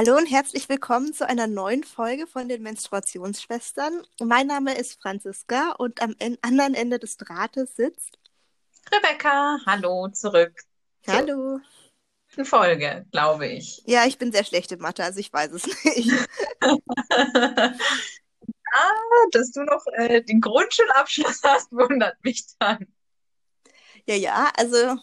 [0.00, 4.06] Hallo und herzlich willkommen zu einer neuen Folge von den Menstruationsschwestern.
[4.20, 8.16] Mein Name ist Franziska und am en anderen Ende des Drahtes sitzt
[8.94, 9.58] Rebecca.
[9.66, 10.52] Hallo zurück.
[11.08, 11.58] Hallo.
[12.28, 13.82] Zur Folge, glaube ich.
[13.86, 16.12] Ja, ich bin sehr schlecht in Mathe, also ich weiß es nicht.
[16.60, 17.72] ah,
[19.32, 22.86] dass du noch äh, den Grundschulabschluss hast, wundert mich dann.
[24.06, 24.96] Ja, ja, also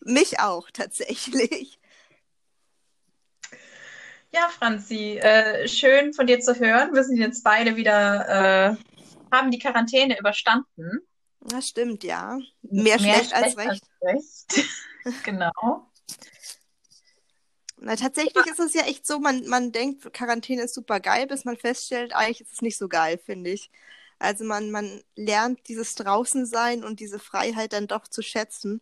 [0.00, 1.78] mich auch tatsächlich.
[4.34, 6.92] Ja, Franzi, äh, schön von dir zu hören.
[6.92, 8.28] Wir sind jetzt beide wieder,
[8.72, 8.76] äh,
[9.30, 11.06] haben die Quarantäne überstanden.
[11.38, 12.38] Das stimmt, ja.
[12.62, 13.84] Mehr, Mehr schlecht, schlecht, als recht.
[14.00, 14.68] Als recht.
[15.24, 15.52] genau.
[17.76, 21.44] Na, tatsächlich ist es ja echt so, man, man denkt, Quarantäne ist super geil, bis
[21.44, 23.70] man feststellt, eigentlich ist es nicht so geil, finde ich.
[24.18, 28.80] Also man, man lernt dieses Draußensein und diese Freiheit dann doch zu schätzen.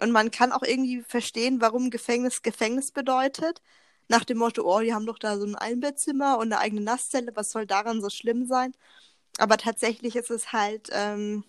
[0.00, 3.62] Und man kann auch irgendwie verstehen, warum Gefängnis Gefängnis bedeutet
[4.10, 7.32] nach dem Motto, oh, die haben doch da so ein Einbettzimmer und eine eigene Nasszelle,
[7.36, 8.74] was soll daran so schlimm sein?
[9.38, 11.44] Aber tatsächlich ist es halt, ähm,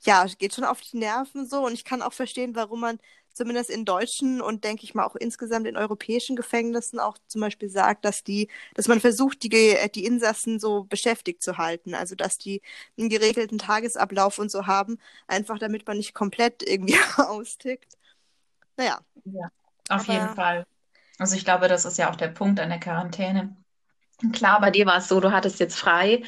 [0.00, 2.98] ja, geht schon auf die Nerven so und ich kann auch verstehen, warum man
[3.32, 7.68] zumindest in deutschen und denke ich mal auch insgesamt in europäischen Gefängnissen auch zum Beispiel
[7.70, 9.50] sagt, dass die, dass man versucht, die,
[9.94, 12.62] die Insassen so beschäftigt zu halten, also dass die
[12.98, 17.96] einen geregelten Tagesablauf und so haben, einfach damit man nicht komplett irgendwie austickt.
[18.76, 19.00] Naja.
[19.24, 19.48] Ja,
[19.88, 20.66] auf Aber, jeden Fall.
[21.18, 23.56] Also ich glaube, das ist ja auch der Punkt an der Quarantäne.
[24.32, 26.22] Klar, bei dir war es so, du hattest jetzt frei,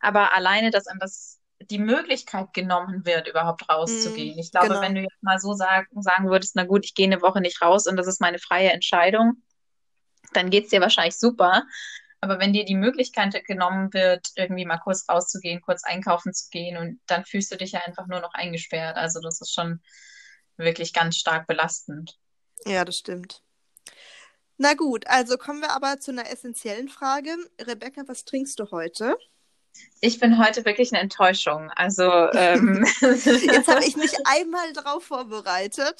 [0.00, 4.36] aber alleine, dass einem das die Möglichkeit genommen wird, überhaupt rauszugehen.
[4.36, 4.80] Mm, ich glaube, genau.
[4.80, 7.60] wenn du jetzt mal so sag, sagen würdest, na gut, ich gehe eine Woche nicht
[7.60, 9.42] raus und das ist meine freie Entscheidung,
[10.32, 11.64] dann geht es dir wahrscheinlich super.
[12.22, 16.76] Aber wenn dir die Möglichkeit genommen wird, irgendwie mal kurz rauszugehen, kurz einkaufen zu gehen
[16.76, 18.96] und dann fühlst du dich ja einfach nur noch eingesperrt.
[18.96, 19.82] Also das ist schon
[20.56, 22.18] wirklich ganz stark belastend.
[22.66, 23.42] Ja, das stimmt.
[24.62, 27.34] Na gut, also kommen wir aber zu einer essentiellen Frage.
[27.62, 29.16] Rebecca, was trinkst du heute?
[30.02, 31.70] Ich bin heute wirklich eine Enttäuschung.
[31.76, 32.02] Also
[32.34, 32.84] ähm...
[33.00, 35.98] jetzt habe ich mich einmal drauf vorbereitet.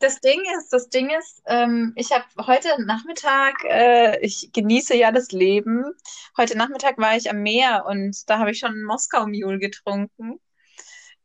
[0.00, 5.10] Das Ding ist, das Ding ist, ähm, ich habe heute Nachmittag, äh, ich genieße ja
[5.10, 5.94] das Leben.
[6.36, 10.38] Heute Nachmittag war ich am Meer und da habe ich schon Moskau Mule getrunken.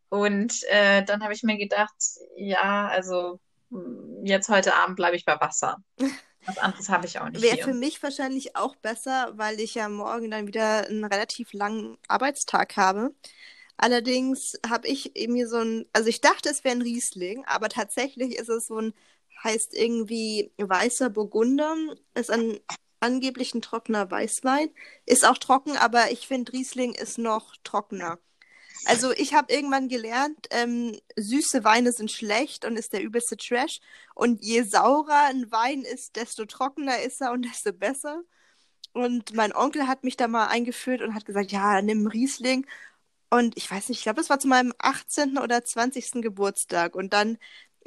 [0.08, 1.98] Und äh, dann habe ich mir gedacht,
[2.38, 5.84] ja, also hm, jetzt heute Abend bleibe ich bei Wasser.
[6.48, 7.42] Was anderes habe ich auch nicht.
[7.42, 11.98] Wäre für mich wahrscheinlich auch besser, weil ich ja morgen dann wieder einen relativ langen
[12.08, 13.14] Arbeitstag habe.
[13.76, 18.36] Allerdings habe ich mir so ein, also ich dachte, es wäre ein Riesling, aber tatsächlich
[18.38, 18.94] ist es so ein,
[19.44, 21.76] heißt irgendwie weißer Burgunder,
[22.16, 22.60] ist ein
[23.00, 24.70] angeblich ein trockener Weißwein.
[25.06, 28.20] Ist auch trocken, aber ich finde Riesling ist noch trockener.
[28.86, 33.80] Also ich habe irgendwann gelernt, ähm, süße Weine sind schlecht und ist der übelste Trash.
[34.16, 38.22] Und je saurer ein Wein ist, desto trockener ist er und desto besser.
[38.94, 42.66] Und mein Onkel hat mich da mal eingeführt und hat gesagt, ja, nimm Riesling.
[43.30, 45.38] Und ich weiß nicht, ich glaube, es war zu meinem 18.
[45.38, 46.22] oder 20.
[46.22, 46.96] Geburtstag.
[46.96, 47.38] Und dann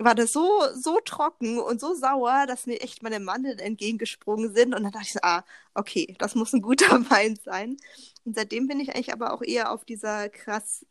[0.05, 4.75] war das so, so trocken und so sauer, dass mir echt meine Mandeln entgegengesprungen sind.
[4.75, 5.45] Und dann dachte ich so, ah,
[5.75, 7.77] okay, das muss ein guter Wein sein.
[8.25, 10.87] Und seitdem bin ich eigentlich aber auch eher auf dieser krass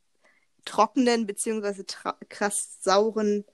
[0.65, 1.85] trockenen beziehungsweise
[2.29, 3.45] krass sauren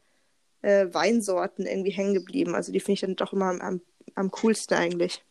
[0.61, 2.55] äh, Weinsorten irgendwie hängen geblieben.
[2.55, 3.81] Also die finde ich dann doch immer am, am,
[4.15, 5.23] am, coolsten eigentlich.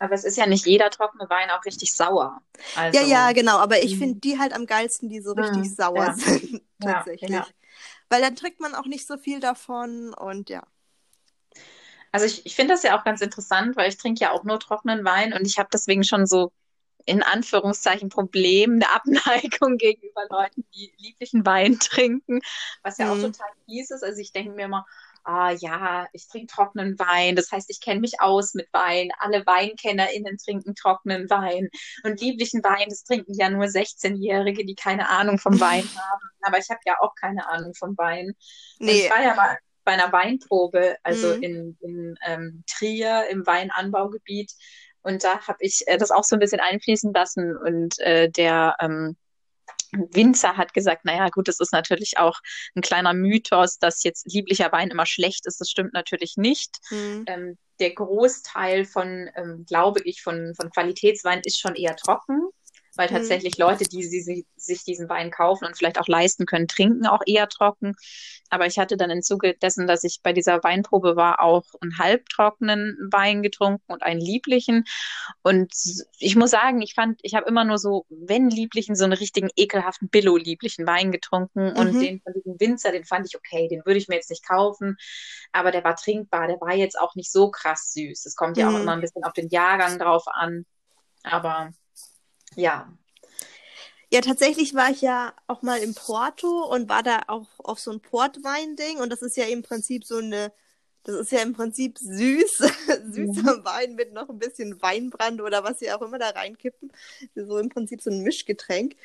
[0.00, 2.40] Aber es ist ja nicht jeder trockene Wein auch richtig sauer.
[2.76, 2.98] Also...
[2.98, 3.58] Ja, ja, genau.
[3.58, 3.98] Aber ich mhm.
[3.98, 6.14] finde die halt am geilsten, die so richtig mhm, sauer ja.
[6.16, 6.62] sind.
[6.80, 7.30] tatsächlich.
[7.30, 7.46] Ja, ja
[8.08, 10.66] weil dann trinkt man auch nicht so viel davon und ja.
[12.10, 14.58] Also ich, ich finde das ja auch ganz interessant, weil ich trinke ja auch nur
[14.58, 16.52] trockenen Wein und ich habe deswegen schon so
[17.04, 22.40] in Anführungszeichen Problem, eine Abneigung gegenüber Leuten, die lieblichen Wein trinken,
[22.82, 23.12] was ja mhm.
[23.12, 24.02] auch total fies ist.
[24.02, 24.86] Also ich denke mir immer,
[25.28, 27.36] ah ja, ich trinke trockenen Wein.
[27.36, 29.10] Das heißt, ich kenne mich aus mit Wein.
[29.18, 31.68] Alle WeinkennerInnen trinken trockenen Wein.
[32.02, 36.22] Und lieblichen Wein, das trinken ja nur 16-Jährige, die keine Ahnung vom Wein haben.
[36.40, 38.32] Aber ich habe ja auch keine Ahnung vom Wein.
[38.78, 39.04] Nee.
[39.04, 41.42] ich war ja mal bei einer Weinprobe, also mhm.
[41.42, 44.52] in, in ähm, Trier im Weinanbaugebiet.
[45.02, 47.54] Und da habe ich äh, das auch so ein bisschen einfließen lassen.
[47.54, 49.16] Und äh, der ähm,
[49.92, 52.38] Winzer hat gesagt, naja, gut, das ist natürlich auch
[52.74, 55.60] ein kleiner Mythos, dass jetzt lieblicher Wein immer schlecht ist.
[55.60, 56.78] Das stimmt natürlich nicht.
[56.90, 57.24] Mhm.
[57.26, 62.48] Ähm, der Großteil von, ähm, glaube ich, von, von Qualitätswein ist schon eher trocken.
[62.98, 63.64] Weil tatsächlich mhm.
[63.64, 67.48] Leute, die sie, sich diesen Wein kaufen und vielleicht auch leisten können, trinken auch eher
[67.48, 67.94] trocken.
[68.50, 71.96] Aber ich hatte dann im Zuge dessen, dass ich bei dieser Weinprobe war, auch einen
[71.96, 74.84] halbtrockenen Wein getrunken und einen lieblichen.
[75.42, 75.72] Und
[76.18, 79.50] ich muss sagen, ich fand, ich habe immer nur so, wenn lieblichen, so einen richtigen
[79.54, 81.70] ekelhaften Billo-lieblichen Wein getrunken.
[81.70, 81.76] Mhm.
[81.76, 84.44] Und den von diesem Winzer, den fand ich okay, den würde ich mir jetzt nicht
[84.44, 84.96] kaufen.
[85.52, 88.26] Aber der war trinkbar, der war jetzt auch nicht so krass süß.
[88.26, 88.74] Es kommt ja mhm.
[88.74, 90.66] auch immer ein bisschen auf den Jahrgang drauf an.
[91.22, 91.70] Aber
[92.58, 92.92] ja.
[94.10, 97.90] Ja, tatsächlich war ich ja auch mal in Porto und war da auch auf so
[97.90, 100.50] ein Portwein-Ding und das ist ja im Prinzip so eine,
[101.04, 102.58] das ist ja im Prinzip süß,
[103.12, 103.64] süßer mhm.
[103.64, 106.90] Wein mit noch ein bisschen Weinbrand oder was sie auch immer da reinkippen.
[107.34, 108.96] So im Prinzip so ein Mischgetränk.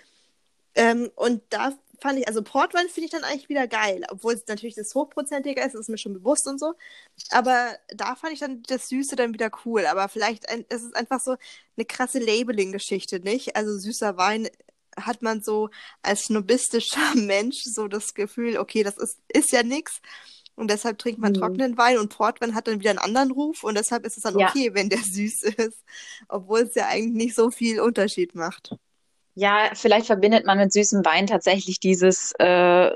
[0.75, 1.73] Ähm, und da
[2.03, 5.65] fand ich, also Portwein finde ich dann eigentlich wieder geil, obwohl es natürlich das hochprozentiger
[5.65, 6.73] ist, ist mir schon bewusst und so.
[7.31, 9.85] Aber da fand ich dann das Süße dann wieder cool.
[9.85, 11.37] Aber vielleicht ein, es ist einfach so
[11.77, 13.55] eine krasse Labeling-Geschichte, nicht?
[13.55, 14.49] Also süßer Wein
[14.97, 15.69] hat man so
[16.01, 20.01] als snobistischer Mensch so das Gefühl, okay, das ist, ist ja nichts.
[20.55, 21.37] Und deshalb trinkt man mhm.
[21.37, 24.35] trockenen Wein und Portwein hat dann wieder einen anderen Ruf und deshalb ist es dann
[24.35, 24.73] okay, ja.
[24.75, 25.83] wenn der süß ist,
[26.27, 28.75] obwohl es ja eigentlich nicht so viel Unterschied macht.
[29.35, 32.91] Ja, vielleicht verbindet man mit süßem Wein tatsächlich dieses äh,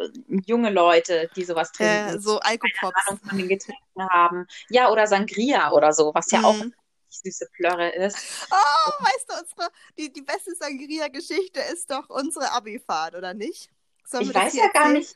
[0.45, 2.15] junge Leute, die sowas trinken.
[2.15, 3.07] Äh, so Alkopops.
[3.07, 4.47] Ahnung von den Getränken haben.
[4.69, 6.45] Ja, oder Sangria oder so, was ja mhm.
[6.45, 6.63] auch
[7.09, 8.47] süße Plörre ist.
[8.51, 13.69] Oh, weißt du, unsere, die, die beste Sangria-Geschichte ist doch unsere Abifahrt, oder nicht?
[14.05, 15.15] Sollen ich weiß ja gar nicht.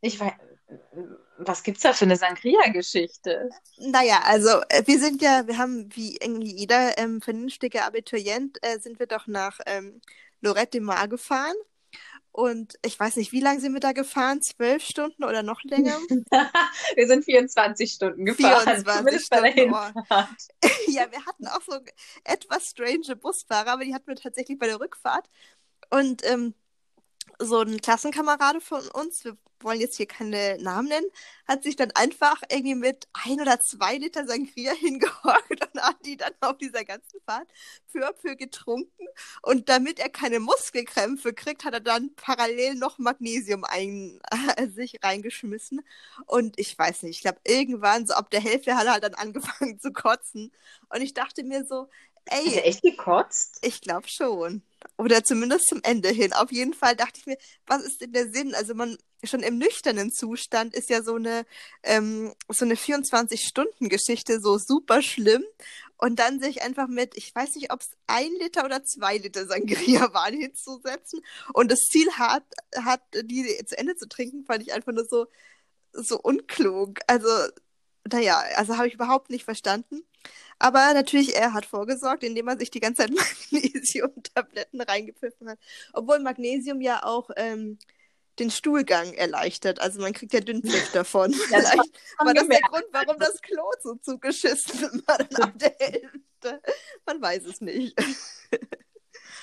[0.00, 0.32] Ich weiß,
[1.38, 3.50] was gibt's da für eine Sangria-Geschichte?
[3.78, 8.78] Naja, also äh, wir sind ja, wir haben wie irgendwie jeder ähm, vernünftige Abiturient, äh,
[8.78, 10.00] sind wir doch nach ähm,
[10.40, 11.54] Lorette de Mar gefahren.
[12.36, 14.42] Und ich weiß nicht, wie lange sind wir da gefahren?
[14.42, 15.98] Zwölf Stunden oder noch länger?
[16.94, 18.84] wir sind 24 Stunden gefahren.
[18.84, 19.72] 24 Stunden.
[19.72, 20.16] Oh.
[20.88, 21.78] ja, wir hatten auch so
[22.24, 25.30] etwas strange Busfahrer, aber die hatten wir tatsächlich bei der Rückfahrt.
[25.88, 26.52] Und ähm,
[27.38, 31.06] so ein Klassenkamerade von uns, wir wollen jetzt hier keine Namen nennen,
[31.46, 36.16] hat sich dann einfach irgendwie mit ein oder zwei Liter Sangria hingehockt und hat die
[36.16, 37.48] dann auf dieser ganzen Fahrt
[37.86, 39.06] für für getrunken.
[39.42, 44.20] Und damit er keine Muskelkrämpfe kriegt, hat er dann parallel noch Magnesium ein,
[44.56, 45.80] äh, sich reingeschmissen.
[46.26, 49.14] Und ich weiß nicht, ich glaube, irgendwann, so ab der Hälfte hat er halt dann
[49.14, 50.52] angefangen zu kotzen.
[50.90, 51.88] Und ich dachte mir so,
[52.26, 52.46] ey.
[52.46, 53.58] Hat er echt gekotzt?
[53.62, 54.62] Ich glaube schon.
[54.98, 56.32] Oder zumindest zum Ende hin.
[56.32, 57.36] Auf jeden Fall dachte ich mir,
[57.66, 58.54] was ist denn der Sinn?
[58.54, 61.46] Also man schon im nüchternen Zustand ist ja so eine
[61.82, 65.44] ähm, so eine 24-Stunden-Geschichte so super schlimm.
[65.98, 69.46] Und dann sich einfach mit, ich weiß nicht, ob es ein Liter oder zwei Liter
[69.46, 71.20] Sangria waren, hinzusetzen
[71.54, 72.44] und das Ziel hat,
[72.84, 75.26] hat, die zu Ende zu trinken, fand ich einfach nur so,
[75.92, 76.98] so unklug.
[77.06, 77.28] Also,
[78.12, 80.02] naja, also habe ich überhaupt nicht verstanden.
[80.58, 83.10] Aber natürlich, er hat vorgesorgt, indem er sich die ganze Zeit
[83.52, 85.58] Magnesium-Tabletten reingepfiffen hat.
[85.92, 87.78] Obwohl Magnesium ja auch ähm,
[88.38, 89.80] den Stuhlgang erleichtert.
[89.80, 91.32] Also man kriegt ja Dünnpfiff davon.
[91.50, 91.78] Ja, Vielleicht
[92.18, 96.62] war das der Grund, warum das Klo so zugeschissen war dann ab der Hälfte.
[97.06, 97.96] Man weiß es nicht.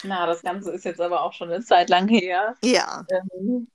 [0.04, 2.56] Na, das Ganze ist jetzt aber auch schon eine Zeit lang her.
[2.64, 3.06] Ja.
[3.10, 3.68] Ähm,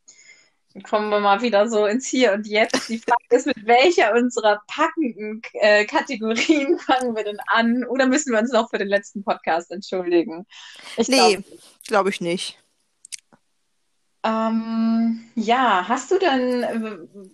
[0.82, 2.88] kommen wir mal wieder so ins Hier und Jetzt.
[2.88, 7.84] Die Frage ist, mit welcher unserer packenden äh, Kategorien fangen wir denn an?
[7.84, 10.46] Oder müssen wir uns noch für den letzten Podcast entschuldigen?
[10.96, 11.44] Ich nee, glaube
[11.86, 12.58] glaub ich nicht.
[14.24, 17.30] Ähm, ja, hast du denn,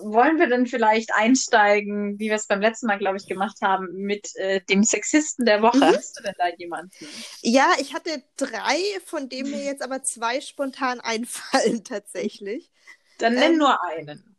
[0.00, 3.92] wollen wir denn vielleicht einsteigen, wie wir es beim letzten Mal, glaube ich, gemacht haben,
[3.92, 5.78] mit äh, dem Sexisten der Woche?
[5.78, 5.96] Mhm.
[5.96, 6.90] Hast du denn da jemanden?
[7.42, 12.70] Ja, ich hatte drei, von denen mir jetzt aber zwei spontan einfallen tatsächlich.
[13.18, 14.36] Dann nenn ähm, nur einen.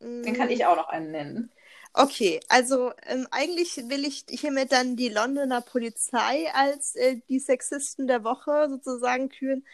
[0.00, 1.50] Dann kann ich auch noch einen nennen.
[1.96, 8.08] Okay, also ähm, eigentlich will ich hiermit dann die Londoner Polizei als äh, die Sexisten
[8.08, 9.64] der Woche sozusagen küren,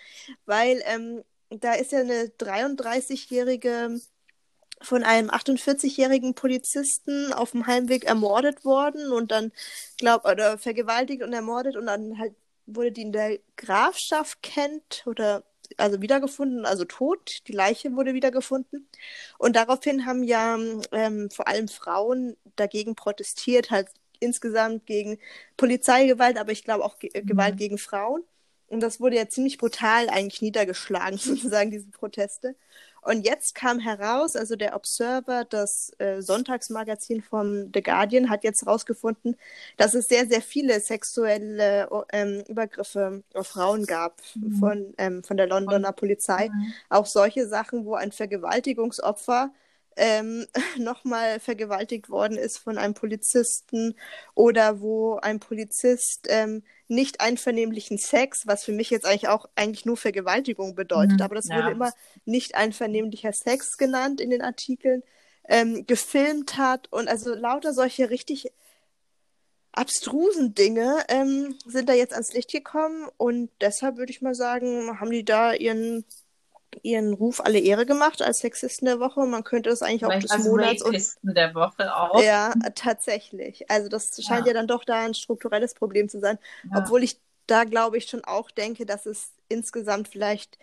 [0.45, 4.01] weil ähm, da ist ja eine 33-jährige
[4.83, 9.53] von einem 48-jährigen Polizisten auf dem Heimweg ermordet worden und dann,
[9.99, 12.35] glaub, oder vergewaltigt und ermordet und dann halt
[12.67, 15.45] wurde die in der Grafschaft Kent oder
[15.77, 17.39] also wiedergefunden, also tot.
[17.49, 18.89] Die Leiche wurde wiedergefunden.
[19.39, 20.59] Und daraufhin haben ja
[20.93, 25.19] ähm, vor allem Frauen dagegen protestiert, halt insgesamt gegen
[25.57, 27.27] Polizeigewalt, aber ich glaube auch Ge mhm.
[27.27, 28.23] Gewalt gegen Frauen.
[28.69, 32.57] Und das wurde ja ziemlich brutal eigentlich niedergeschlagen, sozusagen, diese Proteste.
[33.03, 38.63] Und jetzt kam heraus, also der Observer, das äh, Sonntagsmagazin vom The Guardian, hat jetzt
[38.63, 39.37] herausgefunden,
[39.77, 44.53] dass es sehr, sehr viele sexuelle ähm, Übergriffe auf Frauen gab mhm.
[44.57, 46.49] von, ähm, von der Londoner Polizei.
[46.49, 46.73] Mhm.
[46.89, 49.51] Auch solche Sachen, wo ein Vergewaltigungsopfer
[49.97, 50.47] ähm,
[50.79, 53.95] nochmal vergewaltigt worden ist von einem Polizisten
[54.35, 59.87] oder wo ein Polizist ähm, nicht einvernehmlichen Sex, was für mich jetzt eigentlich auch eigentlich
[59.87, 61.57] nur Vergewaltigung bedeutet, mhm, aber das ja.
[61.57, 61.93] wurde immer
[62.25, 65.03] nicht einvernehmlicher Sex genannt in den Artikeln,
[65.49, 68.53] ähm, gefilmt hat und also lauter solche richtig
[69.73, 74.99] abstrusen Dinge ähm, sind da jetzt ans Licht gekommen und deshalb würde ich mal sagen,
[75.01, 76.05] haben die da ihren
[76.83, 79.25] ihren Ruf alle Ehre gemacht als Sexisten der Woche.
[79.27, 82.23] Man könnte das eigentlich Vielleicht auch des Monats und der Woche auch.
[82.23, 83.71] Ja, tatsächlich.
[83.71, 86.39] Also das scheint ja, ja dann doch da ein strukturelles Problem zu sein,
[86.71, 86.79] ja.
[86.79, 90.59] obwohl ich da glaube ich schon auch denke, dass es insgesamt vielleicht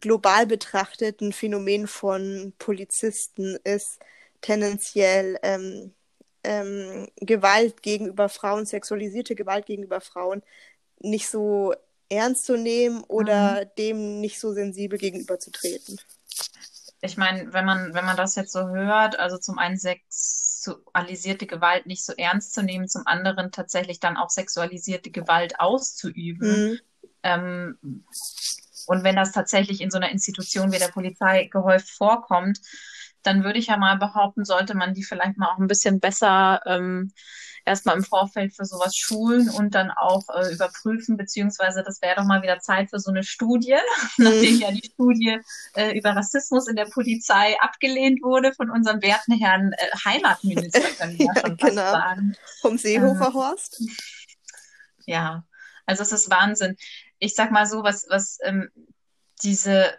[0.00, 4.00] global betrachtet ein Phänomen von Polizisten ist,
[4.40, 5.94] tendenziell ähm,
[6.44, 10.42] ähm, Gewalt gegenüber Frauen, sexualisierte Gewalt gegenüber Frauen
[11.00, 11.74] nicht so
[12.10, 13.68] ernst zu nehmen oder mhm.
[13.78, 15.98] dem nicht so sensibel gegenüberzutreten.
[17.00, 21.86] Ich meine, wenn man, wenn man das jetzt so hört, also zum einen sexualisierte Gewalt
[21.86, 26.72] nicht so ernst zu nehmen, zum anderen tatsächlich dann auch sexualisierte Gewalt auszuüben.
[26.72, 26.78] Mhm.
[27.22, 28.04] Ähm,
[28.86, 32.60] und wenn das tatsächlich in so einer Institution wie der Polizei gehäuft vorkommt,
[33.22, 36.60] dann würde ich ja mal behaupten, sollte man die vielleicht mal auch ein bisschen besser
[36.66, 37.12] ähm,
[37.64, 42.24] erstmal im Vorfeld für sowas schulen und dann auch äh, überprüfen, beziehungsweise das wäre doch
[42.24, 43.76] mal wieder Zeit für so eine Studie,
[44.16, 44.24] mhm.
[44.24, 45.40] nachdem ja die Studie
[45.74, 51.18] äh, über Rassismus in der Polizei abgelehnt wurde von unserem werten Herrn äh, Heimatminister, können
[51.18, 51.90] wir ja, schon genau.
[51.90, 52.36] sagen.
[52.60, 53.82] Vom Seehofer ähm, Horst.
[55.06, 55.44] Ja,
[55.86, 56.76] also es ist Wahnsinn.
[57.18, 58.70] Ich sag mal so, was, was ähm,
[59.42, 59.92] diese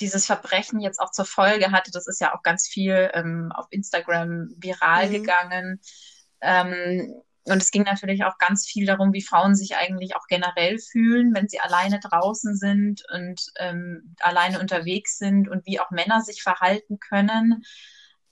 [0.00, 3.66] dieses Verbrechen jetzt auch zur Folge hatte, das ist ja auch ganz viel ähm, auf
[3.70, 5.12] Instagram viral mhm.
[5.12, 5.80] gegangen.
[6.40, 10.78] Ähm, und es ging natürlich auch ganz viel darum, wie Frauen sich eigentlich auch generell
[10.78, 16.22] fühlen, wenn sie alleine draußen sind und ähm, alleine unterwegs sind und wie auch Männer
[16.22, 17.62] sich verhalten können.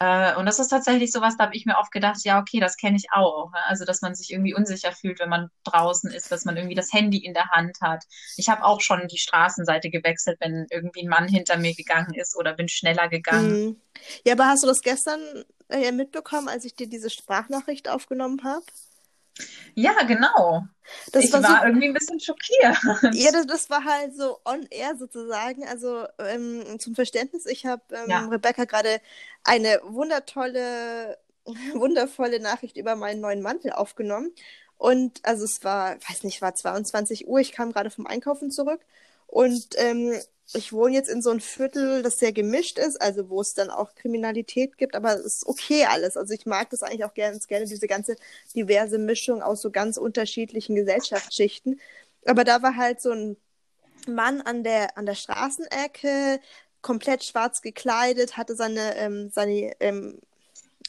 [0.02, 2.76] Äh, und das ist tatsächlich sowas, da habe ich mir oft gedacht, ja, okay, das
[2.76, 3.52] kenne ich auch.
[3.52, 3.58] Ne?
[3.66, 6.92] Also, dass man sich irgendwie unsicher fühlt, wenn man draußen ist, dass man irgendwie das
[6.92, 8.02] Handy in der Hand hat.
[8.36, 12.34] Ich habe auch schon die Straßenseite gewechselt, wenn irgendwie ein Mann hinter mir gegangen ist
[12.36, 13.64] oder bin schneller gegangen.
[13.64, 13.80] Mhm.
[14.26, 15.20] Ja, aber hast du das gestern
[15.72, 18.64] äh, mitbekommen, als ich dir diese Sprachnachricht aufgenommen habe?
[19.74, 20.64] Ja, genau.
[21.12, 22.76] Das ich war, war so, irgendwie ein bisschen schockiert.
[23.14, 25.66] Ja, das, das, war halt so on air sozusagen.
[25.66, 28.26] Also ähm, zum Verständnis, ich habe ähm, ja.
[28.26, 29.00] Rebecca gerade
[29.44, 31.18] eine wundertolle,
[31.72, 34.32] wundervolle Nachricht über meinen neuen Mantel aufgenommen.
[34.76, 38.80] Und also es war, weiß nicht, war 22 Uhr, ich kam gerade vom Einkaufen zurück
[39.28, 40.12] und ähm,
[40.54, 43.70] ich wohne jetzt in so einem Viertel, das sehr gemischt ist, also wo es dann
[43.70, 46.16] auch Kriminalität gibt, aber es ist okay alles.
[46.16, 48.16] Also ich mag das eigentlich auch gerne, gerne diese ganze
[48.54, 51.80] diverse Mischung aus so ganz unterschiedlichen Gesellschaftsschichten.
[52.26, 53.36] Aber da war halt so ein
[54.06, 56.40] Mann an der, an der Straßenecke,
[56.82, 60.18] komplett schwarz gekleidet, hatte seine, ähm, seine, ähm,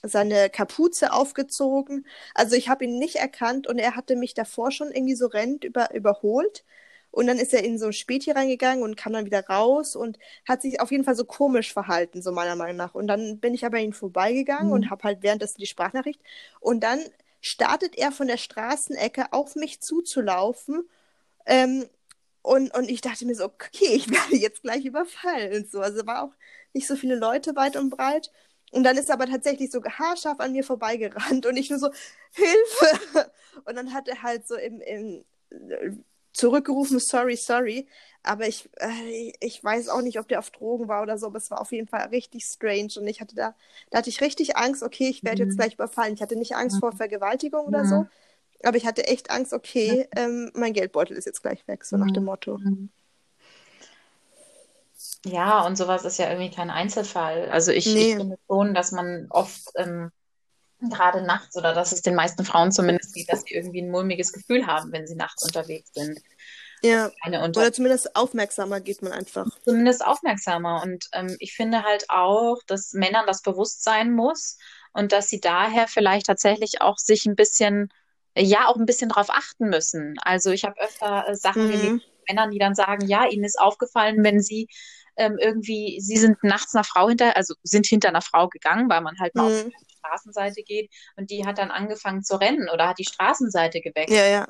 [0.04, 2.06] seine Kapuze aufgezogen.
[2.36, 5.64] Also ich habe ihn nicht erkannt und er hatte mich davor schon irgendwie so rennend
[5.64, 6.66] über, überholt.
[7.14, 10.18] Und dann ist er in so ein Späti reingegangen und kam dann wieder raus und
[10.48, 12.96] hat sich auf jeden Fall so komisch verhalten, so meiner Meinung nach.
[12.96, 14.74] Und dann bin ich aber an ihn vorbeigegangen mhm.
[14.74, 16.20] und habe halt währenddessen die Sprachnachricht.
[16.60, 17.00] Und dann
[17.40, 20.90] startet er von der Straßenecke auf mich zuzulaufen.
[21.46, 21.86] Ähm,
[22.42, 25.68] und, und ich dachte mir so, okay, ich werde jetzt gleich überfallen.
[25.72, 25.82] So.
[25.82, 26.34] Also war auch
[26.74, 28.32] nicht so viele Leute weit und breit.
[28.72, 31.92] Und dann ist er aber tatsächlich so haarscharf an mir vorbeigerannt und ich nur so,
[32.32, 33.32] Hilfe!
[33.66, 35.24] Und dann hat er halt so im, im
[36.34, 37.88] zurückgerufen, sorry, sorry.
[38.24, 41.38] Aber ich, äh, ich weiß auch nicht, ob der auf Drogen war oder so, aber
[41.38, 42.94] es war auf jeden Fall richtig strange.
[42.98, 43.54] Und ich hatte da,
[43.90, 45.50] da hatte ich richtig Angst, okay, ich werde mhm.
[45.50, 46.14] jetzt gleich überfallen.
[46.14, 48.06] Ich hatte nicht Angst vor Vergewaltigung oder so,
[48.64, 52.12] aber ich hatte echt Angst, okay, ähm, mein Geldbeutel ist jetzt gleich weg, so nach
[52.12, 52.58] dem Motto.
[52.58, 52.90] Mhm.
[55.26, 57.50] Ja, und sowas ist ja irgendwie kein Einzelfall.
[57.50, 58.12] Also ich, nee.
[58.12, 60.12] ich finde schon, dass man oft ähm,
[60.90, 64.34] gerade nachts oder dass es den meisten Frauen zumindest geht, dass sie irgendwie ein mulmiges
[64.34, 66.20] Gefühl haben, wenn sie nachts unterwegs sind.
[66.84, 69.48] Ja, unter oder zumindest aufmerksamer geht man einfach.
[69.64, 70.82] Zumindest aufmerksamer.
[70.84, 74.58] Und ähm, ich finde halt auch, dass Männern das bewusst sein muss
[74.92, 77.90] und dass sie daher vielleicht tatsächlich auch sich ein bisschen,
[78.38, 80.16] ja, auch ein bisschen drauf achten müssen.
[80.24, 81.72] Also ich habe öfter äh, Sachen mhm.
[81.72, 84.68] gelesen, Männern, die dann sagen, ja, ihnen ist aufgefallen, wenn sie
[85.16, 89.02] ähm, irgendwie, sie sind nachts einer Frau hinter, also sind hinter einer Frau gegangen, weil
[89.02, 89.72] man halt mal mhm.
[90.04, 94.18] Straßenseite geht und die hat dann angefangen zu rennen oder hat die Straßenseite gewechselt.
[94.18, 94.48] Ja, ja.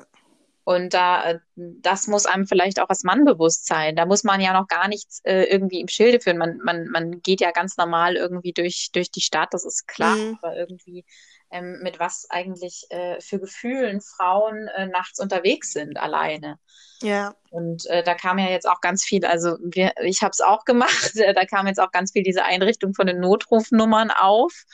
[0.66, 3.96] Und da, äh, das muss einem vielleicht auch als Mann bewusst sein.
[3.96, 6.38] Da muss man ja noch gar nichts äh, irgendwie im Schilde führen.
[6.38, 10.16] Man, man, man geht ja ganz normal irgendwie durch, durch die Stadt, das ist klar.
[10.16, 10.38] Mhm.
[10.40, 11.04] Aber irgendwie
[11.50, 16.58] ähm, mit was eigentlich äh, für Gefühlen Frauen äh, nachts unterwegs sind, alleine.
[17.02, 17.34] Ja.
[17.50, 20.64] Und äh, da kam ja jetzt auch ganz viel, also wir, ich habe es auch
[20.64, 24.64] gemacht, da kam jetzt auch ganz viel diese Einrichtung von den Notrufnummern auf.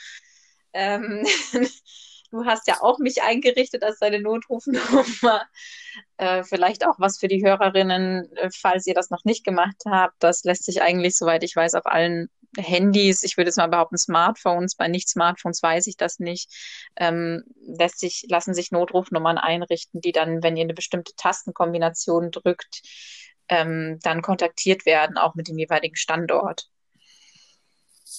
[0.73, 1.25] Ähm,
[2.31, 5.45] du hast ja auch mich eingerichtet als deine Notrufnummer.
[6.17, 10.15] Äh, vielleicht auch was für die Hörerinnen, äh, falls ihr das noch nicht gemacht habt.
[10.19, 13.97] Das lässt sich eigentlich, soweit ich weiß, auf allen Handys, ich würde jetzt mal behaupten
[13.97, 16.49] Smartphones, bei Nicht-Smartphones weiß ich das nicht,
[16.97, 22.81] ähm, lässt sich, lassen sich Notrufnummern einrichten, die dann, wenn ihr eine bestimmte Tastenkombination drückt,
[23.47, 26.69] ähm, dann kontaktiert werden, auch mit dem jeweiligen Standort.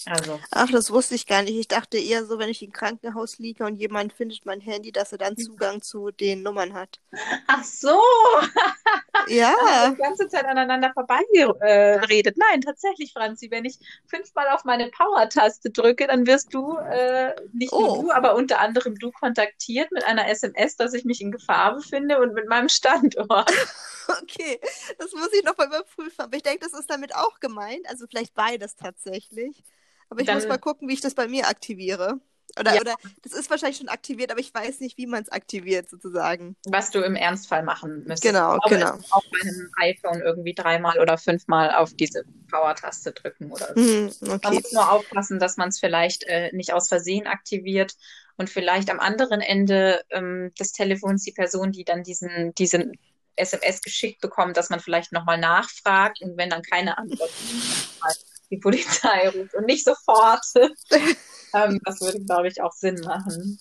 [0.07, 0.41] Also.
[0.51, 1.57] Ach, das wusste ich gar nicht.
[1.57, 5.13] Ich dachte eher so, wenn ich im Krankenhaus liege und jemand findet mein Handy, dass
[5.13, 7.01] er dann Zugang zu den Nummern hat.
[7.47, 8.01] Ach so.
[9.29, 9.91] ja.
[9.91, 12.37] die ganze Zeit aneinander vorbeigeredet.
[12.37, 17.35] Äh, Nein, tatsächlich, Franzi, wenn ich fünfmal auf meine Power-Taste drücke, dann wirst du, äh,
[17.53, 17.81] nicht oh.
[17.81, 21.75] nur du, aber unter anderem du kontaktiert mit einer SMS, dass ich mich in Gefahr
[21.77, 23.51] befinde und mit meinem Standort.
[24.23, 24.61] okay,
[24.99, 26.21] das muss ich noch mal überprüfen.
[26.21, 27.89] Aber ich denke, das ist damit auch gemeint.
[27.89, 29.63] Also vielleicht beides tatsächlich.
[30.09, 32.21] Aber ich dann, muss mal gucken, wie ich das bei mir aktiviere.
[32.59, 32.81] Oder, ja.
[32.81, 36.57] oder das ist wahrscheinlich schon aktiviert, aber ich weiß nicht, wie man es aktiviert, sozusagen.
[36.67, 38.23] Was du im Ernstfall machen müsstest.
[38.23, 38.99] Genau, glaube, genau.
[39.11, 43.81] Auf meinem iPhone irgendwie dreimal oder fünfmal auf diese Power-Taste drücken oder so.
[43.81, 44.41] Mhm, okay.
[44.45, 47.95] Man muss nur aufpassen, dass man es vielleicht äh, nicht aus Versehen aktiviert
[48.37, 52.99] und vielleicht am anderen Ende ähm, des Telefons die Person, die dann diesen, diesen
[53.37, 58.19] SMS geschickt bekommt, dass man vielleicht nochmal nachfragt und wenn dann keine Antwort kommt,
[58.53, 60.45] die Polizei ruft und nicht sofort.
[61.55, 63.59] ähm, das würde, glaube ich, auch Sinn machen.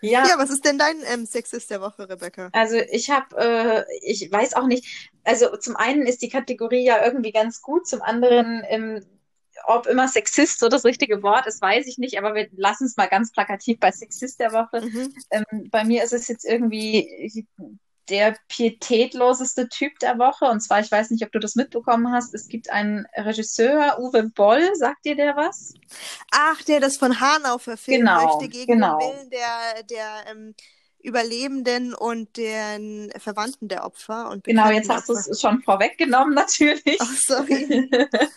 [0.00, 0.26] Ja.
[0.26, 2.50] ja, was ist denn dein ähm, Sexist der Woche, Rebecca?
[2.52, 7.02] Also ich habe, äh, ich weiß auch nicht, also zum einen ist die Kategorie ja
[7.02, 9.02] irgendwie ganz gut, zum anderen, ähm,
[9.66, 12.98] ob immer Sexist so das richtige Wort ist, weiß ich nicht, aber wir lassen es
[12.98, 14.82] mal ganz plakativ bei Sexist der Woche.
[14.82, 15.14] Mhm.
[15.30, 17.48] Ähm, bei mir ist es jetzt irgendwie
[18.08, 20.46] der pietätloseste Typ der Woche.
[20.46, 24.30] Und zwar, ich weiß nicht, ob du das mitbekommen hast, es gibt einen Regisseur, Uwe
[24.30, 25.74] Boll, sagt dir der was?
[26.30, 28.98] Ach, der das von Hanau verfilmt genau, möchte gegen genau.
[28.98, 30.54] den Willen der, der ähm,
[31.04, 34.30] Überlebenden und den Verwandten der Opfer.
[34.30, 36.98] Und genau, jetzt hast du es schon vorweggenommen, natürlich.
[36.98, 37.90] Ach, sorry.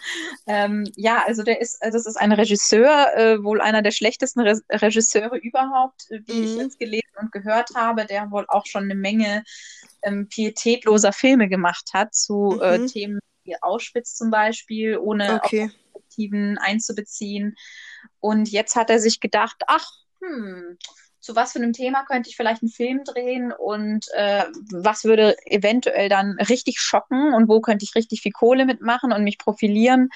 [0.48, 4.60] ähm, ja, also der ist, das ist ein Regisseur, äh, wohl einer der schlechtesten Re
[4.70, 6.44] Regisseure überhaupt, äh, wie mhm.
[6.44, 9.44] ich jetzt gelesen und gehört habe, der wohl auch schon eine Menge
[10.02, 12.84] ähm, pietätloser Filme gemacht hat zu äh, mhm.
[12.84, 15.70] äh, Themen wie Auschwitz zum Beispiel, ohne okay.
[15.70, 17.56] Perspektiven einzubeziehen.
[18.20, 19.88] Und jetzt hat er sich gedacht, ach,
[20.22, 20.78] hm,
[21.28, 25.36] zu was für einem Thema könnte ich vielleicht einen Film drehen und äh, was würde
[25.46, 30.08] eventuell dann richtig schocken und wo könnte ich richtig viel Kohle mitmachen und mich profilieren.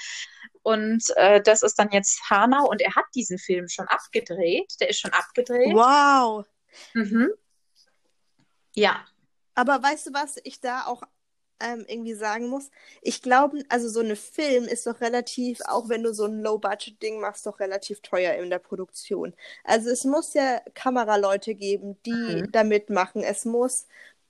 [0.64, 4.74] Und äh, das ist dann jetzt Hanau und er hat diesen Film schon abgedreht.
[4.80, 5.74] Der ist schon abgedreht.
[5.74, 6.46] Wow.
[6.94, 7.30] Mhm.
[8.74, 9.04] Ja.
[9.54, 11.04] Aber weißt du, was ich da auch
[11.62, 12.70] ähm, irgendwie sagen muss.
[13.02, 17.20] Ich glaube, also so eine Film ist doch relativ, auch wenn du so ein Low-Budget-Ding
[17.20, 19.34] machst, doch relativ teuer in der Produktion.
[19.64, 22.52] Also es muss ja Kameraleute geben, die mhm.
[22.52, 23.24] da mitmachen.
[23.24, 23.88] Es muss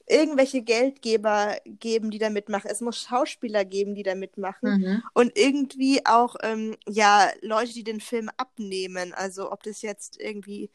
[0.07, 2.69] irgendwelche Geldgeber geben, die da mitmachen.
[2.69, 4.81] Es muss Schauspieler geben, die da mitmachen.
[4.81, 5.03] Mhm.
[5.13, 9.13] Und irgendwie auch, ähm, ja, Leute, die den Film abnehmen.
[9.13, 10.69] Also ob das jetzt irgendwie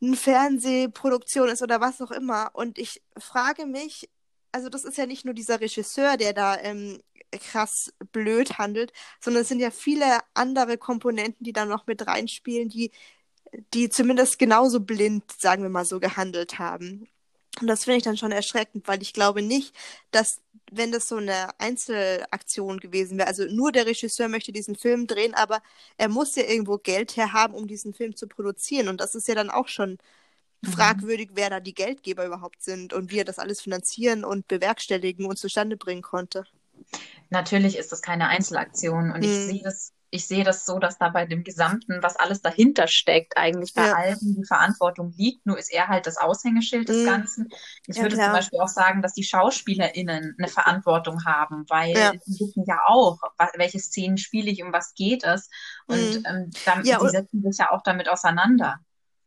[0.00, 2.50] eine Fernsehproduktion ist oder was auch immer.
[2.54, 4.08] Und ich frage mich,
[4.52, 7.00] also das ist ja nicht nur dieser Regisseur, der da ähm,
[7.32, 12.68] krass blöd handelt, sondern es sind ja viele andere Komponenten, die da noch mit reinspielen,
[12.68, 12.90] die,
[13.74, 17.08] die zumindest genauso blind, sagen wir mal so, gehandelt haben.
[17.60, 19.74] Und das finde ich dann schon erschreckend, weil ich glaube nicht,
[20.10, 25.06] dass, wenn das so eine Einzelaktion gewesen wäre, also nur der Regisseur möchte diesen Film
[25.06, 25.62] drehen, aber
[25.96, 28.88] er muss ja irgendwo Geld herhaben, um diesen Film zu produzieren.
[28.88, 29.98] Und das ist ja dann auch schon.
[30.64, 35.26] Fragwürdig, wer da die Geldgeber überhaupt sind und wie er das alles finanzieren und bewerkstelligen
[35.26, 36.44] und zustande bringen konnte.
[37.30, 39.24] Natürlich ist das keine Einzelaktion und mhm.
[39.24, 42.86] ich sehe das ich sehe das so, dass da bei dem Gesamten, was alles dahinter
[42.86, 43.94] steckt, eigentlich bei ja.
[43.94, 45.44] allen die Verantwortung liegt.
[45.44, 47.06] Nur ist er halt das Aushängeschild des mhm.
[47.06, 47.48] Ganzen.
[47.86, 48.28] Ich ja, würde klar.
[48.28, 52.12] zum Beispiel auch sagen, dass die SchauspielerInnen eine Verantwortung haben, weil ja.
[52.12, 53.18] die wissen ja auch,
[53.56, 55.50] welche Szenen spiele ich, um was geht es.
[55.86, 56.24] Und mhm.
[56.26, 56.50] ähm,
[56.84, 58.80] ja, die setzen sich ja auch damit auseinander.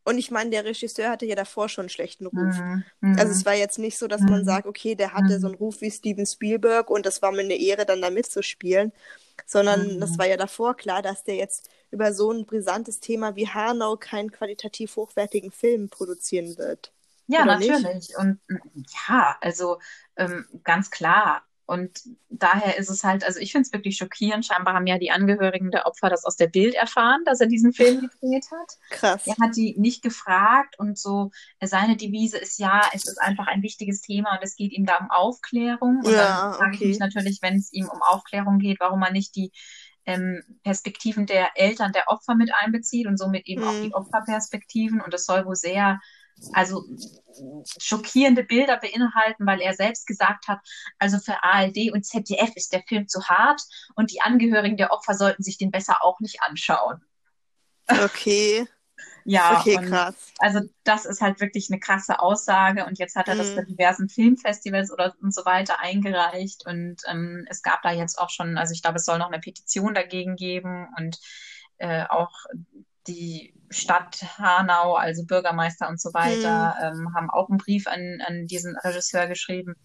[0.03, 2.57] Und ich meine, der Regisseur hatte ja davor schon einen schlechten Ruf.
[2.57, 2.83] Mhm.
[3.17, 4.29] Also es war jetzt nicht so, dass mhm.
[4.29, 5.41] man sagt, okay, der hatte mhm.
[5.41, 8.91] so einen Ruf wie Steven Spielberg und das war mir eine Ehre, dann da mitzuspielen.
[9.45, 10.17] Sondern das mhm.
[10.19, 14.31] war ja davor klar, dass der jetzt über so ein brisantes Thema wie Hanau keinen
[14.31, 16.91] qualitativ hochwertigen Film produzieren wird.
[17.27, 17.83] Ja, Oder natürlich.
[17.83, 18.17] Nicht?
[18.17, 18.39] Und
[19.07, 19.79] ja, also
[20.15, 21.43] ähm, ganz klar.
[21.65, 24.45] Und daher ist es halt, also ich finde es wirklich schockierend.
[24.45, 27.73] Scheinbar haben ja die Angehörigen der Opfer das aus der Bild erfahren, dass er diesen
[27.73, 28.77] Film gedreht hat.
[28.89, 29.25] Krass.
[29.25, 33.61] Er hat die nicht gefragt und so, seine Devise ist ja, es ist einfach ein
[33.63, 36.03] wichtiges Thema und es geht ihm da um Aufklärung.
[36.03, 36.87] Und Ja, dann frage ich okay.
[36.87, 39.51] mich natürlich, wenn es ihm um Aufklärung geht, warum man nicht die
[40.05, 43.83] ähm, Perspektiven der Eltern der Opfer mit einbezieht und somit eben auch Hm.
[43.83, 45.01] die Opferperspektiven.
[45.01, 45.99] Und das soll wohl sehr,
[46.53, 46.83] also
[47.79, 50.59] schockierende Bilder beinhalten, weil er selbst gesagt hat,
[50.99, 53.61] also für ARD und ZDF ist der Film zu hart
[53.95, 57.01] und die Angehörigen der Opfer sollten sich den besser auch nicht anschauen.
[57.89, 58.67] Okay.
[59.23, 60.33] Ja, okay, krass.
[60.39, 63.55] also das ist halt wirklich eine krasse Aussage und jetzt hat er das Mhm.
[63.55, 68.29] bei diversen Filmfestivals oder und so weiter eingereicht und ähm, es gab da jetzt auch
[68.31, 71.19] schon, also ich glaube, es soll noch eine Petition dagegen geben und
[71.77, 72.31] äh, auch
[73.07, 78.47] die Stadt Hanau, also Bürgermeister und so weiter, ähm, haben auch einen Brief an, an
[78.47, 79.75] diesen Regisseur geschrieben.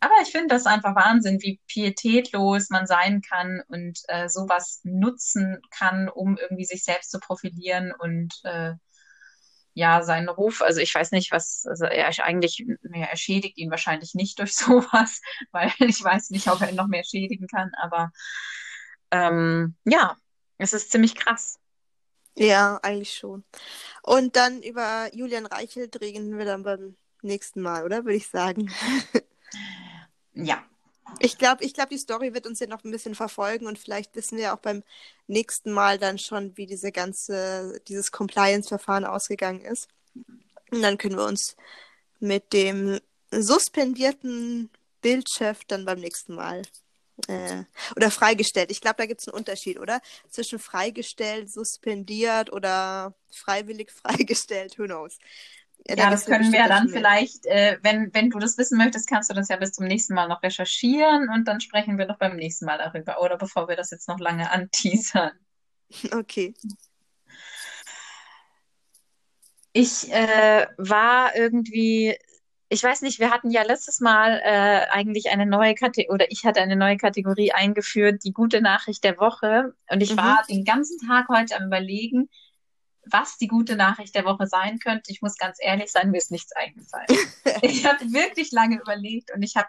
[0.00, 5.60] Aber ich finde das einfach Wahnsinn, wie pietätlos man sein kann und äh, sowas nutzen
[5.70, 8.74] kann, um irgendwie sich selbst zu profilieren und äh,
[9.72, 12.58] ja, seinen Ruf, also ich weiß nicht, was, also er eigentlich,
[12.94, 15.20] ja, er schädigt ihn wahrscheinlich nicht durch sowas,
[15.52, 18.12] weil ich weiß nicht, ob er ihn noch mehr schädigen kann, aber
[19.10, 20.16] ähm, ja,
[20.58, 21.58] es ist ziemlich krass.
[22.36, 23.44] Ja, eigentlich schon.
[24.02, 28.04] Und dann über Julian Reichelt reden wir dann beim nächsten Mal, oder?
[28.04, 28.70] Würde ich sagen.
[30.34, 30.64] Ja,
[31.20, 34.14] Ich glaube, ich glaub, die Story wird uns ja noch ein bisschen verfolgen und vielleicht
[34.16, 34.82] wissen wir auch beim
[35.28, 39.88] nächsten Mal dann schon, wie diese ganze, dieses Compliance-Verfahren ausgegangen ist.
[40.72, 41.56] Und dann können wir uns
[42.20, 43.00] mit dem
[43.32, 44.70] suspendierten
[45.02, 46.62] Bildchef dann beim nächsten Mal
[47.28, 47.64] äh,
[47.96, 48.70] oder freigestellt.
[48.70, 50.00] Ich glaube, da gibt es einen Unterschied, oder?
[50.28, 55.18] Zwischen freigestellt, suspendiert oder freiwillig freigestellt, who knows.
[55.86, 59.30] da ja, das können wir dann vielleicht, äh, wenn, wenn du das wissen möchtest, kannst
[59.30, 62.36] du das ja bis zum nächsten Mal noch recherchieren und dann sprechen wir doch beim
[62.36, 65.32] nächsten Mal darüber, oder bevor wir das jetzt noch lange anteasern.
[66.12, 66.54] Okay.
[69.76, 72.16] Ich äh, war irgendwie,
[72.68, 76.44] ich weiß nicht, wir hatten ja letztes Mal äh, eigentlich eine neue Kategorie, oder ich
[76.44, 79.74] hatte eine neue Kategorie eingeführt, die gute Nachricht der Woche.
[79.90, 80.16] Und ich Mhm.
[80.16, 82.28] war den ganzen Tag heute am Überlegen,
[83.06, 85.12] was die gute Nachricht der Woche sein könnte.
[85.12, 87.06] Ich muss ganz ehrlich sein, mir ist nichts eingefallen.
[87.62, 89.68] ich habe wirklich lange überlegt und ich habe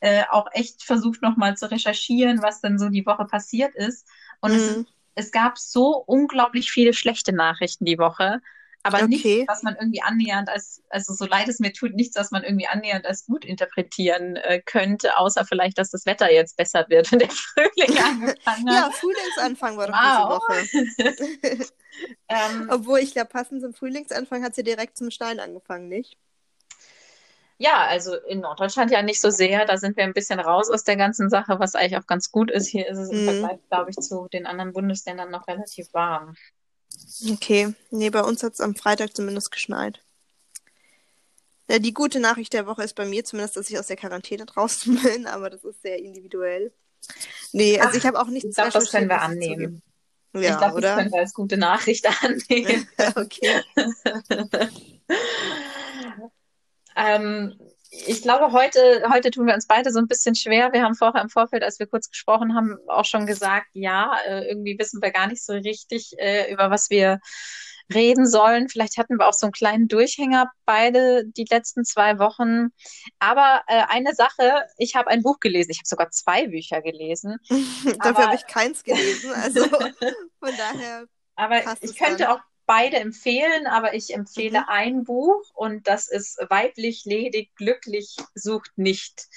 [0.00, 4.06] äh, auch echt versucht, nochmal zu recherchieren, was denn so die Woche passiert ist.
[4.40, 4.86] Und es Mhm.
[5.14, 8.40] es gab so unglaublich viele schlechte Nachrichten die Woche,
[8.82, 9.02] aber Okay.
[9.02, 12.44] nichts, was man irgendwie annähernd als, also so leid es mir tut, nichts, was man
[12.44, 17.12] irgendwie annähernd als gut interpretieren äh, könnte, außer vielleicht, dass das Wetter jetzt besser wird
[17.12, 18.92] und der Frühling angefangen Ja, hat.
[18.92, 19.98] Frühlingsanfang war doch Wow.
[19.98, 20.68] diese Woche.
[22.28, 26.18] Ähm, Obwohl, ich glaube, passend zum Frühlingsanfang hat sie direkt zum Schneien angefangen, nicht?
[27.58, 30.84] ja, also in Norddeutschland ja nicht so sehr, da sind wir ein bisschen raus aus
[30.84, 32.66] der ganzen Sache, was eigentlich auch ganz gut ist.
[32.68, 33.22] Hier ist es im Mhm.
[33.22, 36.34] Vergleich, glaube ich, zu den anderen Bundesländern noch relativ warm.
[37.30, 37.74] Okay.
[37.90, 40.00] Nee, bei uns hat es am Freitag zumindest geschneit.
[41.68, 44.46] Ja, die gute Nachricht der Woche ist bei mir zumindest, dass ich aus der Quarantäne
[44.46, 46.72] draußen bin, aber das ist sehr individuell.
[47.52, 49.82] Nee, also Ach, ich habe auch nichts Ich glaube, das können wir annehmen.
[50.32, 50.42] zugeben.
[50.42, 52.88] ich Ja, glaube, das können wir als gute Nachricht annehmen.
[53.16, 53.62] okay.
[56.96, 57.58] Ähm,
[58.22, 60.72] ich glaube, heute, heute tun wir uns beide so ein bisschen schwer.
[60.72, 64.48] Wir haben vorher im Vorfeld, als wir kurz gesprochen haben, auch schon gesagt, ja, äh,
[64.48, 67.18] irgendwie wissen wir gar nicht so richtig, äh, über was wir
[67.92, 68.68] reden sollen.
[68.68, 72.68] Vielleicht hatten wir auch so einen kleinen Durchhänger beide die letzten zwei Wochen.
[73.18, 75.72] Aber äh, eine Sache, ich habe ein Buch gelesen.
[75.72, 77.38] Ich habe sogar zwei Bücher gelesen.
[78.04, 79.32] Dafür habe ich keins gelesen.
[79.34, 81.06] Also von daher.
[81.34, 82.36] Aber ich könnte dann?
[82.36, 84.66] auch beide empfehlen, aber ich empfehle Mhm.
[84.68, 89.28] ein Buch und das ist Weiblich, ledig, glücklich, sucht nicht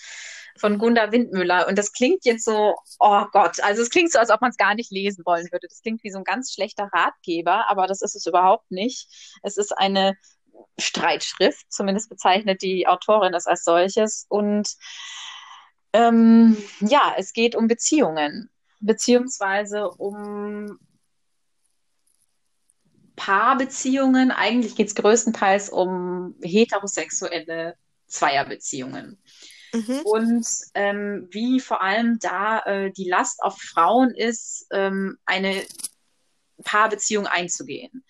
[0.57, 1.67] von Gunda Windmüller.
[1.67, 4.57] Und das klingt jetzt so, oh Gott, also es klingt so, als ob man es
[4.57, 5.67] gar nicht lesen wollen würde.
[5.67, 9.07] Das klingt wie so ein ganz schlechter Ratgeber, aber das ist es überhaupt nicht.
[9.43, 10.15] Es ist eine
[10.79, 14.25] Streitschrift, zumindest bezeichnet die Autorin es als solches.
[14.29, 14.75] Und
[15.93, 20.79] ähm, ja, es geht um Beziehungen, beziehungsweise um
[23.15, 24.31] Paarbeziehungen.
[24.31, 27.75] Eigentlich geht es größtenteils um heterosexuelle
[28.07, 29.17] Zweierbeziehungen.
[29.73, 30.01] Mhm.
[30.03, 35.63] Und ähm, wie vor allem da äh, die Last auf Frauen ist, ähm, eine
[36.63, 38.03] Paarbeziehung einzugehen.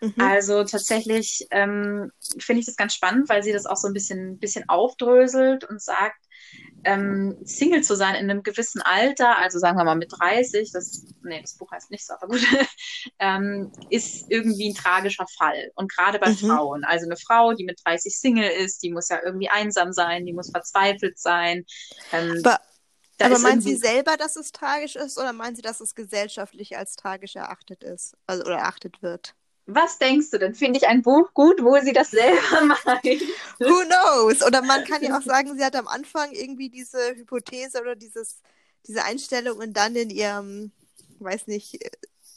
[0.00, 0.14] Mhm.
[0.18, 4.38] Also tatsächlich ähm, finde ich das ganz spannend, weil sie das auch so ein bisschen,
[4.38, 6.18] bisschen aufdröselt und sagt,
[6.84, 11.06] ähm, Single zu sein in einem gewissen Alter, also sagen wir mal mit 30, das,
[11.22, 12.40] nee, das Buch heißt nicht so, aber gut,
[13.20, 15.70] ähm, ist irgendwie ein tragischer Fall.
[15.76, 16.32] Und gerade bei Mhm.
[16.32, 20.26] Frauen, also eine Frau, die mit 30 Single ist, die muss ja irgendwie einsam sein,
[20.26, 21.64] die muss verzweifelt sein.
[22.12, 22.58] Ähm, Aber
[23.22, 26.96] Aber meinen Sie selber, dass es tragisch ist oder meinen Sie, dass es gesellschaftlich als
[26.96, 28.16] tragisch erachtet ist?
[28.26, 29.34] Also, oder erachtet wird?
[29.66, 30.54] Was denkst du denn?
[30.54, 33.22] Finde ich ein Buch gut, wo sie das selber meint?
[33.58, 34.42] Who knows?
[34.42, 38.40] Oder man kann ja auch sagen, sie hat am Anfang irgendwie diese Hypothese oder dieses,
[38.86, 40.72] diese Einstellung und dann in ihrem,
[41.18, 41.78] weiß nicht,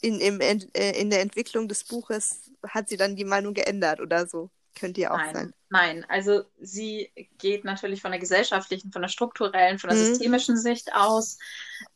[0.00, 4.26] in, im, äh, in der Entwicklung des Buches hat sie dann die Meinung geändert oder
[4.26, 4.50] so.
[4.74, 5.52] Könnte ja auch Nein, sein.
[5.70, 6.04] nein.
[6.08, 9.96] Also sie geht natürlich von der gesellschaftlichen, von der strukturellen, von der Mhm.
[9.96, 11.38] systemischen Sicht aus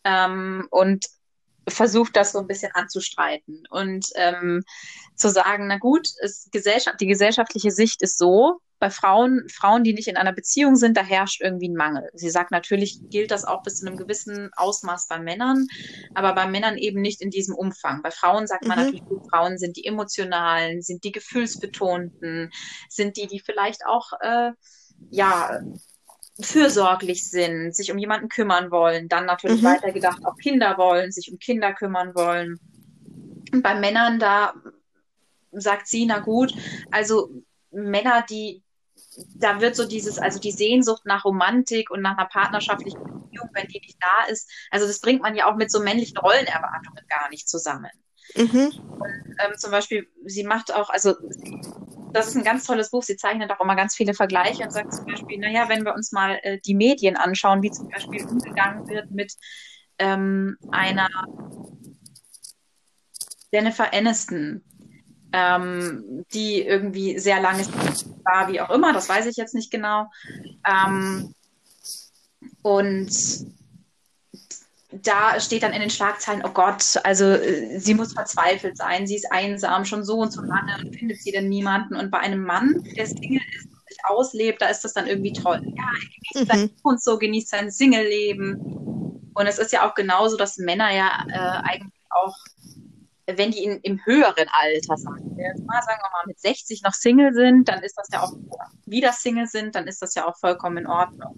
[0.04, 1.06] ähm, und
[1.68, 4.62] versucht das so ein bisschen anzustreiten und ähm,
[5.16, 9.92] zu sagen, na gut, es, Gesellschaft, die gesellschaftliche Sicht ist so, bei Frauen, Frauen, die
[9.92, 12.08] nicht in einer Beziehung sind, da herrscht irgendwie ein Mangel.
[12.14, 15.66] Sie sagt, natürlich gilt das auch bis zu einem gewissen Ausmaß bei Männern,
[16.14, 18.00] aber bei Männern eben nicht in diesem Umfang.
[18.02, 18.76] Bei Frauen sagt man Mhm.
[18.78, 22.50] natürlich, gut, Frauen sind die emotionalen, sind die gefühlsbetonten,
[22.88, 24.52] sind die, die vielleicht auch, äh,
[25.10, 25.60] ja,
[26.42, 29.66] fürsorglich sind, sich um jemanden kümmern wollen, dann natürlich Mhm.
[29.66, 32.60] weitergedacht auch Kinder wollen, sich um Kinder kümmern wollen.
[33.52, 34.54] Und bei Männern, da
[35.52, 36.54] sagt sie, na gut,
[36.90, 37.30] also
[37.70, 38.62] Männer, die,
[39.34, 43.66] da wird so dieses, also die Sehnsucht nach Romantik und nach einer partnerschaftlichen Beziehung, wenn
[43.68, 47.28] die nicht da ist, also das bringt man ja auch mit so männlichen Rollenerwartungen gar
[47.30, 47.90] nicht zusammen.
[48.36, 48.72] Mhm.
[49.38, 51.14] Ähm, zum Beispiel, sie macht auch, also
[52.12, 54.94] das ist ein ganz tolles Buch, sie zeichnet auch immer ganz viele Vergleiche und sagt
[54.94, 58.88] zum Beispiel, naja, wenn wir uns mal äh, die Medien anschauen, wie zum Beispiel umgegangen
[58.88, 59.34] wird mit
[59.98, 61.08] ähm, einer
[63.52, 64.62] Jennifer Aniston,
[65.32, 67.66] ähm, die irgendwie sehr lange
[68.24, 70.06] war, wie auch immer, das weiß ich jetzt nicht genau.
[70.66, 71.34] Ähm,
[72.62, 73.10] und
[74.92, 79.16] da steht dann in den Schlagzeilen, oh Gott, also äh, sie muss verzweifelt sein, sie
[79.16, 81.96] ist einsam, schon so und so lange und findet sie denn niemanden.
[81.96, 85.32] Und bei einem Mann, der Single ist und sich auslebt, da ist das dann irgendwie
[85.32, 85.60] toll.
[85.76, 86.70] Ja, er genießt sein Mhm.
[86.82, 88.64] und so, genießt sein Single-Leben.
[89.34, 92.36] Und es ist ja auch genauso, dass Männer ja äh, eigentlich auch,
[93.26, 96.82] wenn die in, im höheren Alter, sagen wir jetzt mal, sagen wir mal, mit 60
[96.82, 98.32] noch Single sind, dann ist das ja auch,
[98.86, 101.36] wieder Single sind, dann ist das ja auch vollkommen in Ordnung.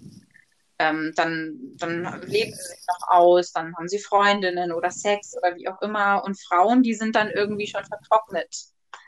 [0.83, 5.55] Ähm, dann, dann leben sie sich noch aus, dann haben sie Freundinnen oder Sex oder
[5.55, 6.23] wie auch immer.
[6.25, 8.53] Und Frauen, die sind dann irgendwie schon vertrocknet.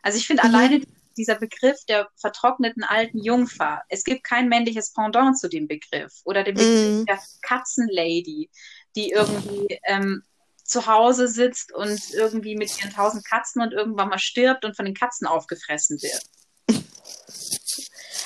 [0.03, 0.49] Also ich finde Mhm.
[0.55, 0.81] alleine
[1.17, 6.13] dieser Begriff der vertrockneten alten Jungfer, es gibt kein männliches Pendant zu dem Begriff.
[6.23, 7.05] Oder den Begriff Mhm.
[7.07, 8.49] der Katzenlady,
[8.95, 10.23] die irgendwie ähm,
[10.63, 14.85] zu Hause sitzt und irgendwie mit ihren tausend Katzen und irgendwann mal stirbt und von
[14.85, 16.23] den Katzen aufgefressen wird.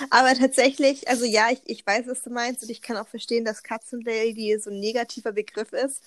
[0.09, 3.45] Aber tatsächlich, also ja, ich, ich weiß, was du meinst und ich kann auch verstehen,
[3.45, 6.01] dass Katzenlady so ein negativer Begriff ist.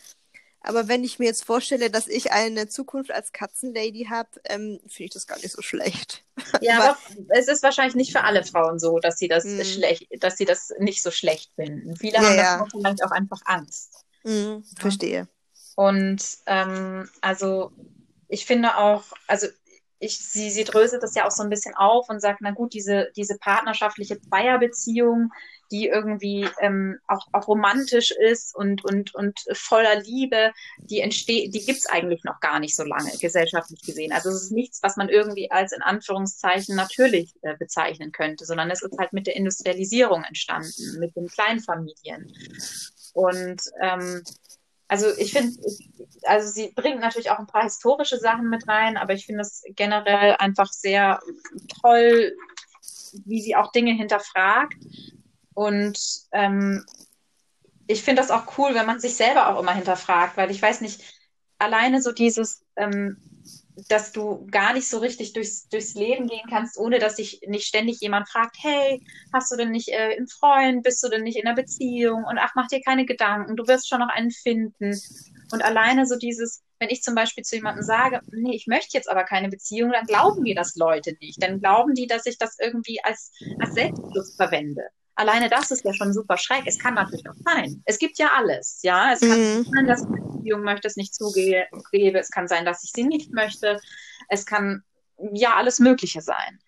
[0.65, 5.05] Aber wenn ich mir jetzt vorstelle, dass ich eine Zukunft als Katzenlady habe, ähm, finde
[5.05, 6.25] ich das gar nicht so schlecht.
[6.61, 6.99] Ja, Aber- aber
[7.31, 9.65] es ist wahrscheinlich nicht für alle Frauen so, dass sie das Mhm.
[9.65, 11.97] schlecht, dass sie das nicht so schlecht finden.
[11.97, 12.67] Viele Ja, haben ja.
[12.71, 14.05] vielleicht auch einfach Angst.
[14.23, 15.27] Mhm, verstehe.
[15.75, 17.73] Und ähm, also
[18.29, 19.49] ich finde auch, also
[20.03, 22.75] ich, sie, sie dröselt das ja auch so ein bisschen auf und sagt, na gut,
[22.75, 25.31] diese, diese partnerschaftliche Zweierbeziehung,
[25.71, 31.65] die irgendwie ähm, auch, auch romantisch ist und, und, und voller Liebe, die entsteht, die
[31.65, 34.13] gibt's eigentlich noch gar nicht so lange, gesellschaftlich gesehen.
[34.13, 38.73] Also es ist nichts, was man irgendwie als in Anführungszeichen natürlich äh, bezeichnen könnte, sondern
[38.73, 42.35] es ist halt mit der Industrialisierung entstanden, mit den Kleinfamilien.
[43.15, 44.23] Und ähm,
[44.93, 45.59] also ich finde,
[46.25, 49.63] also sie bringt natürlich auch ein paar historische Sachen mit rein, aber ich finde es
[49.69, 51.19] generell einfach sehr
[51.81, 52.37] toll,
[53.25, 54.77] wie sie auch Dinge hinterfragt.
[55.55, 55.99] Und
[56.33, 56.85] ähm,
[57.87, 60.83] ich finde das auch cool, wenn man sich selber auch immer hinterfragt, weil ich weiß
[60.83, 61.01] nicht,
[61.57, 63.17] alleine so dieses, ähm,
[63.89, 67.67] dass du gar nicht so richtig durchs, durchs Leben gehen kannst, ohne dass dich nicht
[67.67, 71.37] ständig jemand fragt, hey, hast du denn nicht äh, einen Freund, bist du denn nicht
[71.37, 75.01] in einer Beziehung und ach, mach dir keine Gedanken, du wirst schon noch einen finden.
[75.53, 79.11] Und alleine so dieses, wenn ich zum Beispiel zu jemandem sage, nee, ich möchte jetzt
[79.11, 81.43] aber keine Beziehung, dann glauben mir das Leute nicht.
[81.43, 84.83] Dann glauben die, dass ich das irgendwie als, als Selbstschutz verwende.
[85.15, 86.63] Alleine das ist ja schon super schräg.
[86.67, 87.83] Es kann natürlich auch sein.
[87.85, 89.13] Es gibt ja alles, ja.
[89.13, 89.65] Es kann Mhm.
[89.65, 92.19] sein, dass ich eine Beziehung möchte, es nicht zugebe.
[92.19, 93.81] Es kann sein, dass ich sie nicht möchte.
[94.29, 94.83] Es kann
[95.35, 96.59] ja alles Mögliche sein.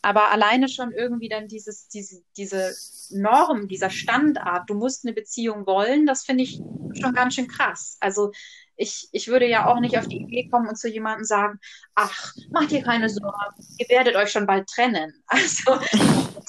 [0.00, 2.72] Aber alleine schon irgendwie dann dieses, diese, diese
[3.10, 6.60] Norm, dieser Standard, du musst eine Beziehung wollen, das finde ich
[7.00, 7.96] schon ganz schön krass.
[7.98, 8.30] Also
[8.76, 11.58] ich, ich würde ja auch nicht auf die Idee kommen und zu jemandem sagen,
[11.96, 15.12] ach, macht dir keine Sorgen, ihr werdet euch schon bald trennen.
[15.26, 15.80] Also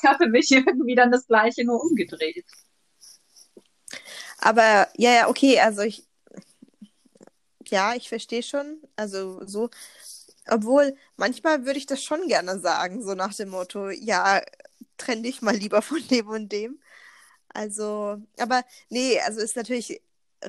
[0.01, 2.45] ich habe für mich irgendwie dann das Gleiche nur umgedreht.
[4.39, 6.05] Aber ja, ja, okay, also ich,
[7.67, 8.81] ja, ich verstehe schon.
[8.95, 9.69] Also so,
[10.47, 14.41] obwohl manchmal würde ich das schon gerne sagen, so nach dem Motto, ja,
[14.97, 16.79] trenn dich mal lieber von dem und dem.
[17.49, 20.01] Also, aber nee, also ist natürlich,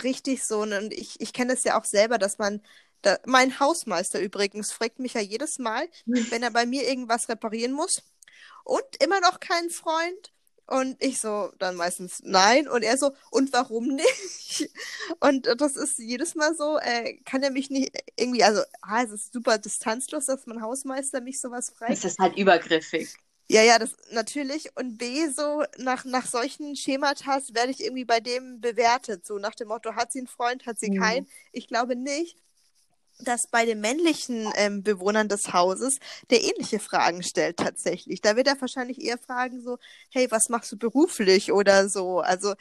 [0.03, 2.63] richtig so, ne, und ich, ich kenne es ja auch selber, dass man,
[3.03, 7.73] da, mein Hausmeister übrigens fragt mich ja jedes Mal, wenn er bei mir irgendwas reparieren
[7.73, 8.03] muss
[8.71, 10.33] und immer noch keinen Freund.
[10.67, 12.69] Und ich so, dann meistens nein.
[12.69, 14.71] Und er so, und warum nicht?
[15.21, 19.11] Und das ist jedes Mal so, äh, kann er mich nicht irgendwie, also, ah, es
[19.11, 21.91] ist super distanzlos, dass mein Hausmeister mich sowas fragt.
[21.91, 23.13] Das ist halt übergriffig.
[23.49, 24.71] Ja, ja, das natürlich.
[24.77, 29.27] Und B, so nach, nach solchen Schematas werde ich irgendwie bei dem bewertet.
[29.27, 31.01] So nach dem Motto, hat sie einen Freund, hat sie mhm.
[31.01, 31.29] keinen?
[31.51, 32.39] Ich glaube nicht,
[33.25, 35.99] dass bei den männlichen ähm, Bewohnern des Hauses
[36.31, 38.21] der ähnliche Fragen stellt tatsächlich.
[38.21, 39.79] Da wird er wahrscheinlich eher fragen so,
[40.11, 42.21] hey, was machst du beruflich oder so.
[42.21, 42.55] Also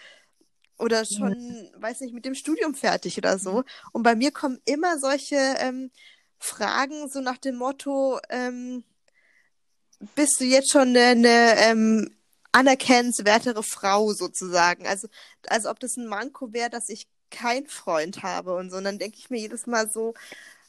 [0.78, 1.82] oder schon, mhm.
[1.82, 3.63] weiß nicht, mit dem Studium fertig oder so.
[3.91, 5.91] Und bei mir kommen immer solche ähm,
[6.38, 8.84] Fragen so nach dem Motto, ähm,
[10.15, 12.15] bist du jetzt schon eine, eine ähm,
[12.52, 14.88] anerkennenswertere Frau sozusagen.
[14.88, 15.08] Also,
[15.48, 18.78] also ob das ein Manko wäre, dass ich keinen Freund habe und so.
[18.78, 20.13] Und dann denke ich mir jedes Mal so,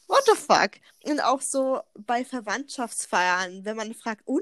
[0.07, 0.71] what the fuck?
[1.03, 4.41] Und auch so bei Verwandtschaftsfeiern, wenn man fragt, und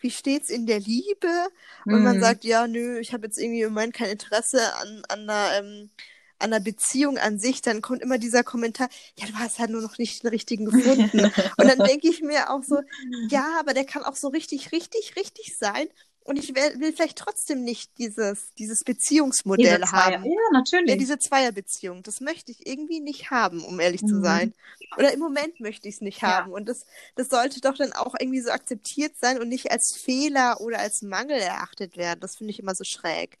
[0.00, 1.48] wie steht's in der Liebe?
[1.84, 2.04] Und mm.
[2.04, 2.20] man mhm.
[2.20, 5.90] sagt, ja, nö, ich habe jetzt irgendwie im Moment kein Interesse an, an einer ähm,
[6.38, 9.82] an der Beziehung an sich, dann kommt immer dieser Kommentar, ja, du hast halt nur
[9.82, 11.20] noch nicht den richtigen gefunden.
[11.56, 12.80] und dann denke ich mir auch so,
[13.28, 15.88] ja, aber der kann auch so richtig, richtig, richtig sein.
[16.28, 20.26] Und ich will, will vielleicht trotzdem nicht dieses, dieses Beziehungsmodell diese haben.
[20.26, 20.90] Ja, natürlich.
[20.90, 22.02] Ja, diese Zweierbeziehung.
[22.02, 24.08] Das möchte ich irgendwie nicht haben, um ehrlich mhm.
[24.08, 24.52] zu sein.
[24.98, 26.50] Oder im Moment möchte ich es nicht haben.
[26.50, 26.56] Ja.
[26.56, 30.60] Und das, das sollte doch dann auch irgendwie so akzeptiert sein und nicht als Fehler
[30.60, 32.20] oder als Mangel erachtet werden.
[32.20, 33.38] Das finde ich immer so schräg.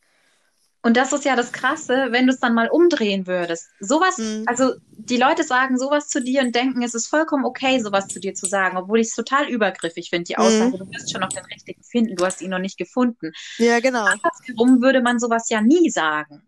[0.82, 3.68] Und das ist ja das Krasse, wenn du es dann mal umdrehen würdest.
[3.80, 4.44] Sowas, mhm.
[4.46, 8.20] also die Leute sagen sowas zu dir und denken, es ist vollkommen okay, sowas zu
[8.20, 10.44] dir zu sagen, obwohl ich es total übergriffig finde, die mhm.
[10.44, 10.78] Aussage, mhm.
[10.78, 13.32] du wirst schon noch den richtigen finden, du hast ihn noch nicht gefunden.
[13.58, 14.04] Ja, genau.
[14.04, 16.42] Andersherum würde man sowas ja nie sagen.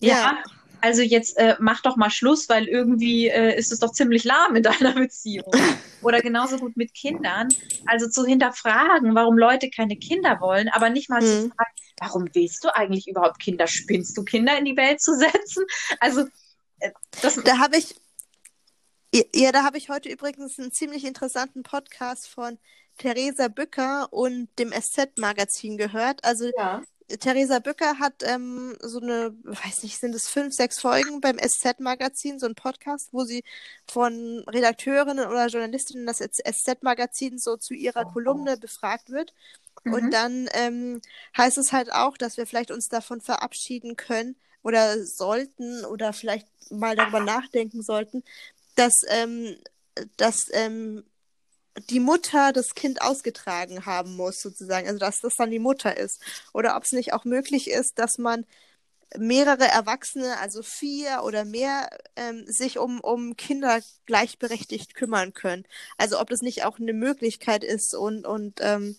[0.00, 0.14] ja?
[0.14, 0.38] ja
[0.80, 4.54] also jetzt äh, mach doch mal Schluss, weil irgendwie äh, ist es doch ziemlich lahm
[4.56, 5.50] in deiner Beziehung.
[6.02, 7.48] Oder genauso gut mit Kindern.
[7.86, 11.26] Also zu hinterfragen, warum Leute keine Kinder wollen, aber nicht mal mhm.
[11.26, 13.66] zu fragen, warum willst du eigentlich überhaupt Kinder?
[13.66, 15.64] Spinnst du Kinder in die Welt zu setzen?
[16.00, 16.26] Also
[16.80, 16.90] äh,
[17.22, 17.36] das.
[17.36, 17.94] Da habe ich
[19.34, 22.58] ja, da habe ich heute übrigens einen ziemlich interessanten Podcast von
[22.98, 26.24] Theresa Bücker und dem SZ-Magazin gehört.
[26.24, 26.82] Also ja.
[27.08, 32.40] Theresa Bücker hat ähm, so eine, weiß nicht, sind es fünf, sechs Folgen beim SZ-Magazin,
[32.40, 33.44] so ein Podcast, wo sie
[33.86, 39.32] von Redakteurinnen oder Journalistinnen des SZ-Magazins so zu ihrer Kolumne befragt wird.
[39.84, 39.92] Mhm.
[39.92, 41.00] Und dann ähm,
[41.36, 46.48] heißt es halt auch, dass wir vielleicht uns davon verabschieden können oder sollten oder vielleicht
[46.72, 48.24] mal darüber nachdenken sollten,
[48.74, 49.56] dass, ähm,
[50.16, 51.04] dass ähm,
[51.90, 54.86] die Mutter das Kind ausgetragen haben muss, sozusagen.
[54.86, 56.22] Also, dass das dann die Mutter ist.
[56.52, 58.46] Oder ob es nicht auch möglich ist, dass man
[59.18, 65.64] mehrere Erwachsene, also vier oder mehr, ähm, sich um, um Kinder gleichberechtigt kümmern können.
[65.98, 68.96] Also, ob das nicht auch eine Möglichkeit ist und, und, ähm,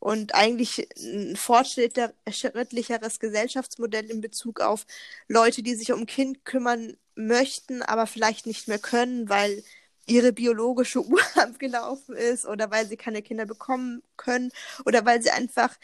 [0.00, 4.86] und eigentlich ein fortschrittlicheres Gesellschaftsmodell in Bezug auf
[5.28, 9.62] Leute, die sich um Kind kümmern möchten, aber vielleicht nicht mehr können, weil
[10.08, 14.50] ihre biologische Uhr abgelaufen ist oder weil sie keine Kinder bekommen können
[14.84, 15.76] oder weil sie einfach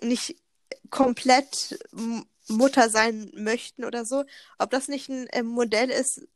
[0.00, 0.36] nicht
[0.90, 1.78] komplett
[2.48, 4.24] Mutter sein möchten oder so.
[4.58, 6.26] Ob das nicht ein äh, Modell ist,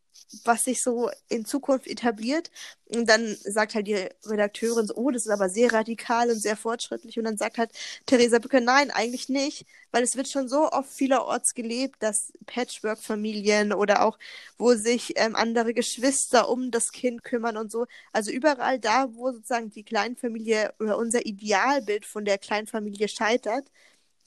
[0.45, 2.51] was sich so in Zukunft etabliert.
[2.87, 6.57] Und dann sagt halt die Redakteurin so, oh, das ist aber sehr radikal und sehr
[6.57, 7.19] fortschrittlich.
[7.19, 7.71] Und dann sagt halt
[8.07, 13.73] Theresa Bücke, nein, eigentlich nicht, weil es wird schon so oft vielerorts gelebt, dass Patchwork-Familien
[13.73, 14.19] oder auch,
[14.59, 17.87] wo sich ähm, andere Geschwister um das Kind kümmern und so.
[18.13, 23.67] Also überall da, wo sozusagen die Kleinfamilie oder unser Idealbild von der Kleinfamilie scheitert,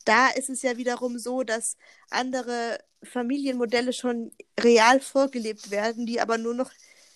[0.05, 1.77] da ist es ja wiederum so, dass
[2.09, 6.71] andere Familienmodelle schon real vorgelebt werden, die aber nur noch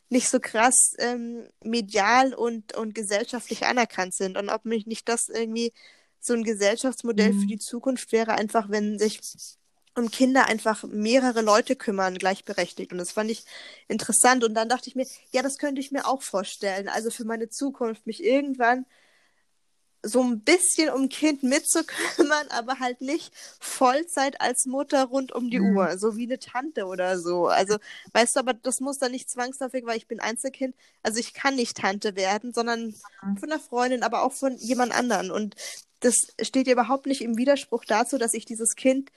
[0.09, 4.37] nicht so krass ähm, medial und, und gesellschaftlich anerkannt sind.
[4.37, 5.73] Und ob mich nicht das irgendwie
[6.19, 7.41] so ein Gesellschaftsmodell mhm.
[7.41, 9.19] für die Zukunft wäre, einfach wenn sich
[9.95, 12.91] um Kinder einfach mehrere Leute kümmern, gleichberechtigt.
[12.91, 13.45] Und das fand ich
[13.87, 14.43] interessant.
[14.43, 16.87] Und dann dachte ich mir, ja, das könnte ich mir auch vorstellen.
[16.87, 18.85] Also für meine Zukunft, mich irgendwann
[20.03, 25.59] so ein bisschen um Kind mitzukümmern, aber halt nicht Vollzeit als Mutter rund um die
[25.59, 25.77] mhm.
[25.77, 27.47] Uhr, so wie eine Tante oder so.
[27.47, 27.77] Also,
[28.11, 30.75] weißt du, aber das muss dann nicht zwangsläufig, weil ich bin Einzelkind.
[31.01, 33.37] Also ich kann nicht Tante werden, sondern mhm.
[33.37, 35.31] von einer Freundin, aber auch von jemand anderen.
[35.31, 35.55] Und
[36.01, 39.09] das steht ja überhaupt nicht im Widerspruch dazu, dass ich dieses Kind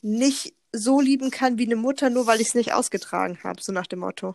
[0.00, 3.72] nicht so lieben kann wie eine Mutter, nur weil ich es nicht ausgetragen habe, so
[3.72, 4.34] nach dem Motto.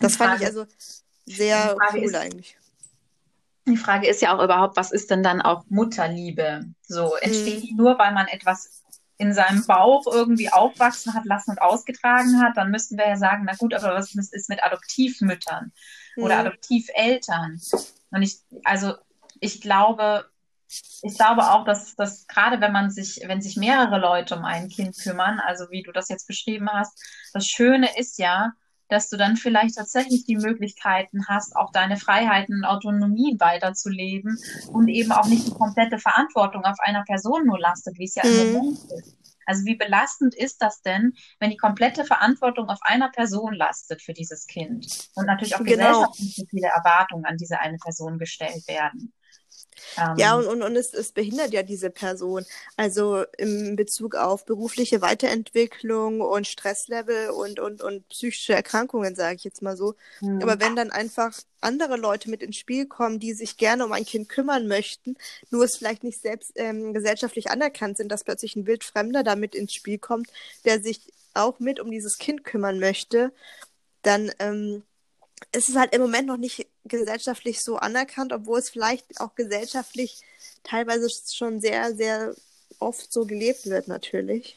[0.00, 0.66] Das fand ich also
[1.26, 2.56] sehr cool ist, eigentlich.
[3.66, 6.64] Die Frage ist ja auch überhaupt, was ist denn dann auch Mutterliebe?
[6.82, 7.66] So, entsteht mhm.
[7.66, 8.82] die nur, weil man etwas
[9.18, 13.44] in seinem Bauch irgendwie aufwachsen hat lassen und ausgetragen hat, dann müssten wir ja sagen,
[13.46, 15.72] na gut, aber was ist mit Adoptivmüttern
[16.16, 16.22] mhm.
[16.24, 17.60] oder Adoptiveltern?
[18.10, 18.94] Und ich, also
[19.38, 20.24] ich glaube,
[21.02, 24.68] ich glaube auch, dass, dass gerade wenn man sich, wenn sich mehrere Leute um ein
[24.68, 26.98] Kind kümmern, also wie du das jetzt beschrieben hast,
[27.32, 28.52] das Schöne ist ja,
[28.92, 34.38] dass du dann vielleicht tatsächlich die Möglichkeiten hast, auch deine Freiheiten und Autonomie weiterzuleben
[34.70, 38.22] und eben auch nicht die komplette Verantwortung auf einer Person nur lastet, wie es ja
[38.24, 38.38] mhm.
[38.38, 39.16] im Moment ist.
[39.46, 44.12] Also wie belastend ist das denn, wenn die komplette Verantwortung auf einer Person lastet für
[44.12, 45.76] dieses Kind und natürlich auch genau.
[45.76, 49.12] gesellschaftlich so viele Erwartungen an diese eine Person gestellt werden?
[49.98, 52.44] Ähm, ja, und, und, und es, es behindert ja diese Person.
[52.76, 59.44] Also im Bezug auf berufliche Weiterentwicklung und Stresslevel und, und, und psychische Erkrankungen, sage ich
[59.44, 59.94] jetzt mal so.
[60.20, 60.42] Mhm.
[60.42, 64.04] Aber wenn dann einfach andere Leute mit ins Spiel kommen, die sich gerne um ein
[64.04, 65.16] Kind kümmern möchten,
[65.50, 69.54] nur es vielleicht nicht selbst ähm, gesellschaftlich anerkannt sind, dass plötzlich ein Wildfremder da mit
[69.54, 70.28] ins Spiel kommt,
[70.64, 71.00] der sich
[71.34, 73.32] auch mit um dieses Kind kümmern möchte,
[74.02, 74.82] dann ähm,
[75.52, 80.20] ist es halt im Moment noch nicht gesellschaftlich so anerkannt, obwohl es vielleicht auch gesellschaftlich
[80.62, 82.34] teilweise schon sehr, sehr
[82.78, 84.56] oft so gelebt wird, natürlich.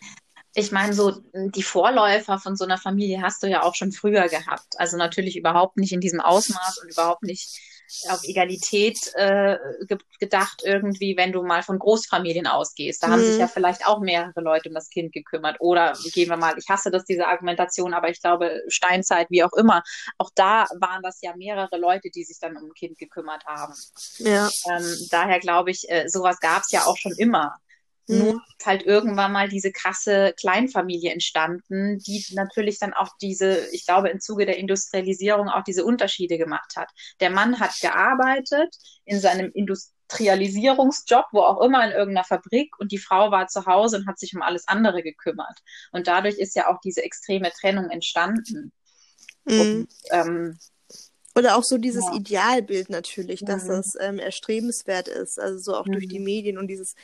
[0.53, 4.29] Ich meine, so die Vorläufer von so einer Familie hast du ja auch schon früher
[4.29, 4.75] gehabt.
[4.77, 7.59] Also natürlich überhaupt nicht in diesem Ausmaß und überhaupt nicht
[8.09, 9.57] auf Egalität äh,
[9.87, 13.03] ge gedacht irgendwie, wenn du mal von Großfamilien ausgehst.
[13.03, 13.11] Da mhm.
[13.11, 13.51] haben sich ja mhm.
[13.53, 15.57] vielleicht auch mehrere Leute um das Kind gekümmert.
[15.59, 19.53] Oder gehen wir mal, ich hasse das, diese Argumentation, aber ich glaube, Steinzeit, wie auch
[19.53, 19.83] immer,
[20.17, 23.73] auch da waren das ja mehrere Leute, die sich dann um ein Kind gekümmert haben.
[24.17, 24.49] Ja.
[24.69, 27.57] Ähm, daher glaube ich, äh, sowas gab es ja auch schon immer.
[28.07, 28.17] Mhm.
[28.19, 33.85] Nur ist halt irgendwann mal diese krasse Kleinfamilie entstanden, die natürlich dann auch diese, ich
[33.85, 36.89] glaube, im Zuge der Industrialisierung auch diese Unterschiede gemacht hat.
[37.19, 38.75] Der Mann hat gearbeitet
[39.05, 43.97] in seinem Industrialisierungsjob, wo auch immer in irgendeiner Fabrik und die Frau war zu Hause
[43.97, 45.59] und hat sich um alles andere gekümmert.
[45.91, 48.71] Und dadurch ist ja auch diese extreme Trennung entstanden.
[49.45, 49.59] Mhm.
[49.59, 50.57] Und, ähm,
[51.37, 52.15] oder auch so dieses ja.
[52.15, 53.69] Idealbild natürlich, dass mhm.
[53.69, 55.93] das ähm, erstrebenswert ist, also so auch mhm.
[55.93, 56.95] durch die Medien und dieses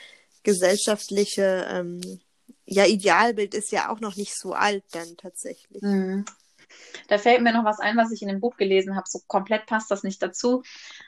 [0.44, 2.02] gesellschaftliche ähm,
[2.66, 5.82] ja, Idealbild ist ja auch noch nicht so alt dann tatsächlich.
[5.82, 6.26] Mhm.
[7.08, 9.08] Da fällt mir noch was ein, was ich in dem Buch gelesen habe.
[9.08, 10.64] So komplett passt das nicht dazu,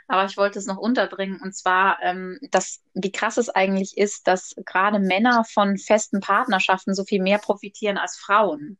[0.07, 1.39] aber ich wollte es noch unterbringen.
[1.41, 6.93] Und zwar, ähm, dass, wie krass es eigentlich ist, dass gerade Männer von festen Partnerschaften
[6.93, 8.77] so viel mehr profitieren als Frauen.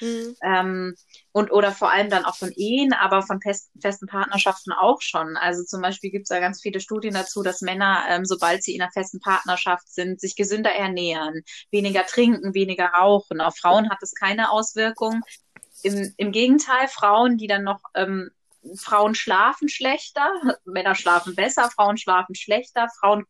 [0.00, 0.36] Mhm.
[0.42, 0.94] Ähm,
[1.32, 5.36] und oder vor allem dann auch von Ehen, aber von fest, festen Partnerschaften auch schon.
[5.36, 8.74] Also zum Beispiel gibt es da ganz viele Studien dazu, dass Männer, ähm, sobald sie
[8.74, 13.40] in einer festen Partnerschaft sind, sich gesünder ernähren, weniger trinken, weniger rauchen.
[13.40, 15.22] Auf Frauen hat das keine Auswirkung.
[15.84, 18.30] Im, im Gegenteil, Frauen, die dann noch ähm,
[18.76, 20.32] Frauen schlafen schlechter,
[20.64, 23.24] Männer schlafen besser, Frauen schlafen schlechter, Frauen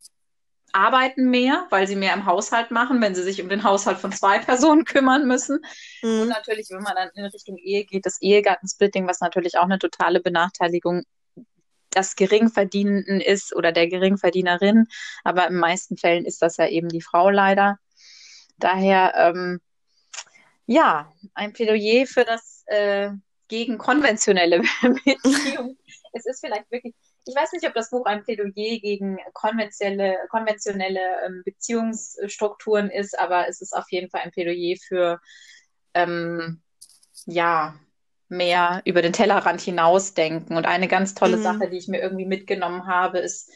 [0.72, 4.10] arbeiten mehr, weil sie mehr im Haushalt machen, wenn sie sich um den Haushalt von
[4.12, 5.60] zwei Personen kümmern müssen.
[6.02, 6.22] Mhm.
[6.22, 9.78] Und natürlich, wenn man dann in Richtung Ehe geht, das Ehegattensplitting, was natürlich auch eine
[9.78, 11.04] totale Benachteiligung
[11.94, 14.86] des Geringverdienenden ist oder der Geringverdienerin.
[15.22, 17.78] Aber in meisten Fällen ist das ja eben die Frau leider.
[18.58, 19.60] Daher, ähm,
[20.66, 23.10] ja, ein Plädoyer für das äh,
[23.48, 25.76] gegen konventionelle Beziehung.
[26.12, 26.94] es ist vielleicht wirklich
[27.26, 33.48] ich weiß nicht, ob das Buch ein Plädoyer gegen konventionelle, konventionelle ähm, Beziehungsstrukturen ist, aber
[33.48, 35.20] es ist auf jeden Fall ein Plädoyer für
[35.94, 36.60] ähm,
[37.26, 37.78] ja
[38.28, 40.56] mehr über den Tellerrand hinausdenken.
[40.56, 41.42] Und eine ganz tolle mhm.
[41.42, 43.50] Sache, die ich mir irgendwie mitgenommen habe, ist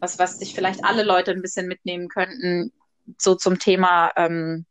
[0.00, 2.72] was, was sich vielleicht alle Leute ein bisschen mitnehmen könnten,
[3.18, 4.66] so zum Thema ähm,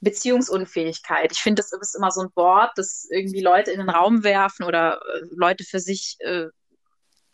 [0.00, 1.32] Beziehungsunfähigkeit.
[1.32, 4.64] Ich finde, das ist immer so ein Wort, das irgendwie Leute in den Raum werfen
[4.64, 6.46] oder äh, Leute für sich äh,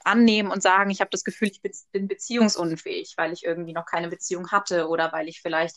[0.05, 1.61] annehmen und sagen, ich habe das Gefühl, ich
[1.93, 5.77] bin beziehungsunfähig, weil ich irgendwie noch keine Beziehung hatte oder weil ich vielleicht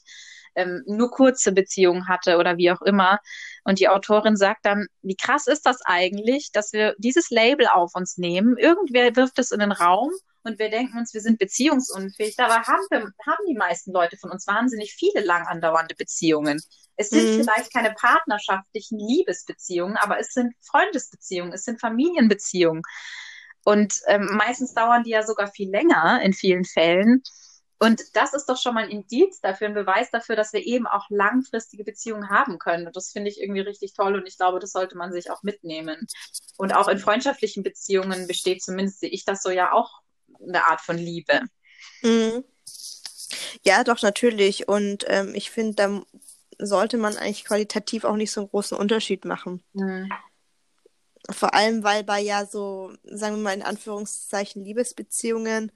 [0.55, 3.19] ähm, nur kurze Beziehungen hatte oder wie auch immer.
[3.63, 7.91] Und die Autorin sagt dann, wie krass ist das eigentlich, dass wir dieses Label auf
[7.95, 8.57] uns nehmen?
[8.57, 10.11] Irgendwer wirft es in den Raum
[10.43, 12.35] und wir denken uns, wir sind beziehungsunfähig.
[12.35, 16.61] Dabei haben, wir, haben die meisten Leute von uns wahnsinnig viele lang andauernde Beziehungen.
[16.95, 17.43] Es sind mhm.
[17.43, 22.83] vielleicht keine partnerschaftlichen Liebesbeziehungen, aber es sind Freundesbeziehungen, es sind Familienbeziehungen.
[23.65, 27.23] Und ähm, meistens dauern die ja sogar viel länger in vielen Fällen.
[27.79, 30.87] Und das ist doch schon mal ein Indiz dafür, ein Beweis dafür, dass wir eben
[30.87, 32.87] auch langfristige Beziehungen haben können.
[32.87, 35.43] Und das finde ich irgendwie richtig toll und ich glaube, das sollte man sich auch
[35.43, 36.07] mitnehmen.
[36.57, 40.02] Und auch in freundschaftlichen Beziehungen besteht zumindest, sehe ich das so ja auch
[40.47, 41.41] eine Art von Liebe.
[42.01, 42.43] Mhm.
[43.65, 44.67] Ja, doch, natürlich.
[44.67, 46.01] Und ähm, ich finde, da
[46.59, 49.63] sollte man eigentlich qualitativ auch nicht so einen großen Unterschied machen.
[49.73, 50.09] Mhm.
[51.29, 55.71] Vor allem, weil bei ja so, sagen wir mal in Anführungszeichen, Liebesbeziehungen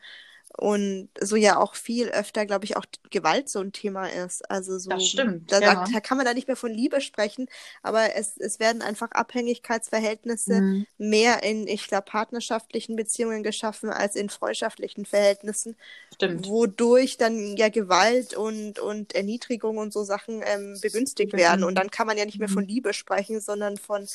[0.58, 4.50] und so ja auch viel öfter, glaube ich, auch Gewalt so ein Thema ist.
[4.52, 5.94] Also so, Das stimmt, da, ja.
[5.94, 7.48] da kann man da nicht mehr von Liebe sprechen,
[7.84, 10.86] aber es, es werden einfach Abhängigkeitsverhältnisse Mhm.
[10.98, 15.76] mehr in, ich glaube, partnerschaftlichen Beziehungen geschaffen als in freundschaftlichen Verhältnissen,
[16.14, 16.54] Stimmt.
[16.54, 21.64] wodurch dann ja Gewalt und, und Erniedrigung und so Sachen ähm, begünstigt werden.
[21.64, 22.68] Und dann kann man ja nicht mehr von Mhm.
[22.68, 24.08] Liebe sprechen, sondern von,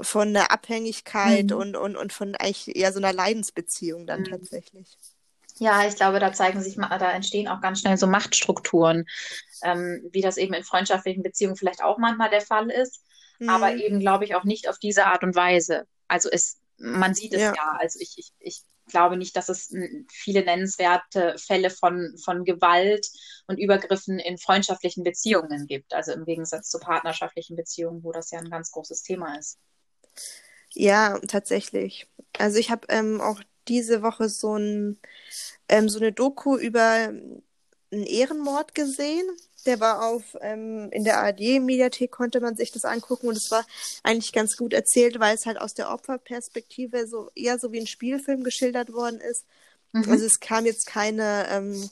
[0.00, 1.52] von einer Abhängigkeit Mhm.
[1.52, 4.24] und, und, und von eigentlich eher so einer Leidensbeziehung dann Mhm.
[4.24, 4.98] tatsächlich.
[5.58, 9.06] Ja, ich glaube, da zeigen sich, da entstehen auch ganz schnell so Machtstrukturen,
[9.62, 13.04] ähm, wie das eben in freundschaftlichen Beziehungen vielleicht auch manchmal der Fall ist,
[13.46, 13.78] aber Mhm.
[13.78, 15.86] eben, glaube ich, auch nicht auf diese Art und Weise.
[16.08, 17.54] Also es, man sieht es Ja.
[17.54, 17.76] ja.
[17.78, 19.72] Also ich, ich, ich glaube nicht, dass es
[20.12, 23.06] viele nennenswerte Fälle von, von Gewalt
[23.46, 25.94] und Übergriffen in freundschaftlichen Beziehungen gibt.
[25.94, 29.58] Also im Gegensatz zu partnerschaftlichen Beziehungen, wo das ja ein ganz großes Thema ist.
[30.74, 32.08] Ja, tatsächlich.
[32.38, 34.98] Also ich habe ähm, auch diese Woche so, ein,
[35.68, 37.12] ähm, so eine Doku über
[37.94, 39.26] einen Ehrenmord gesehen.
[39.66, 43.64] Der war auf ähm, in der ARD-Mediathek konnte man sich das angucken und es war
[44.02, 47.86] eigentlich ganz gut erzählt, weil es halt aus der Opferperspektive so eher so wie ein
[47.86, 49.46] Spielfilm geschildert worden ist.
[49.92, 50.10] Mhm.
[50.10, 51.88] Also es kam jetzt keine ähm,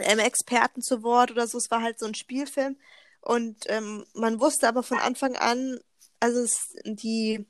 [0.00, 2.76] ähm, Experten zu Wort oder so, es war halt so ein Spielfilm.
[3.20, 5.78] Und ähm, man wusste aber von Anfang an,
[6.20, 7.44] also es, die,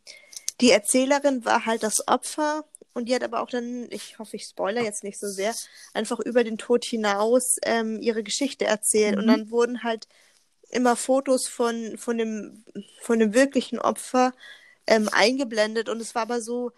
[0.61, 2.65] die Erzählerin war halt das Opfer
[2.97, 5.55] und die hat aber auch dann, ich hoffe, ich spoiler jetzt nicht so sehr,
[5.95, 9.17] einfach über den Tod hinaus ähm, ihre Geschichte erzählt.
[9.19, 9.29] Und Mhm.
[9.29, 10.09] dann wurden halt
[10.71, 12.65] immer Fotos von, von, dem,
[13.03, 14.33] von dem wirklichen Opfer
[14.87, 15.89] ähm, eingeblendet.
[15.89, 16.73] Und es war aber so,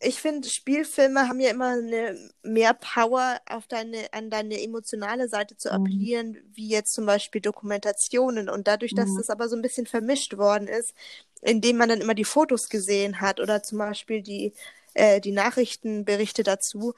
[0.00, 5.56] ich finde, Spielfilme haben ja immer eine mehr Power auf deine, an deine emotionale Seite
[5.56, 5.72] zu Mhm.
[5.72, 8.48] appellieren, wie jetzt zum Beispiel Dokumentationen.
[8.48, 9.16] Und dadurch, dass Mhm.
[9.16, 10.94] das aber so ein bisschen vermischt worden ist,
[11.42, 14.52] indem man dann immer die Fotos gesehen hat oder zum Beispiel die,
[14.94, 16.94] äh, die Nachrichtenberichte dazu,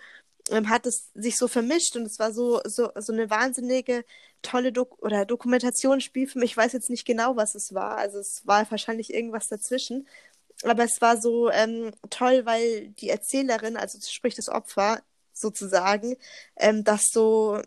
[0.51, 4.05] ähm, hat es sich so vermischt und es war so, so, so eine wahnsinnige
[4.43, 6.45] tolle Dok oder Dokumentationsspielfilm.
[6.45, 7.97] Ich weiß jetzt nicht genau, was es war.
[7.99, 10.07] Also es war wahrscheinlich irgendwas dazwischen.
[10.63, 16.17] Aber es war so ähm, toll, weil die Erzählerin, also sprich das Opfer sozusagen,
[16.57, 17.61] ähm, das so,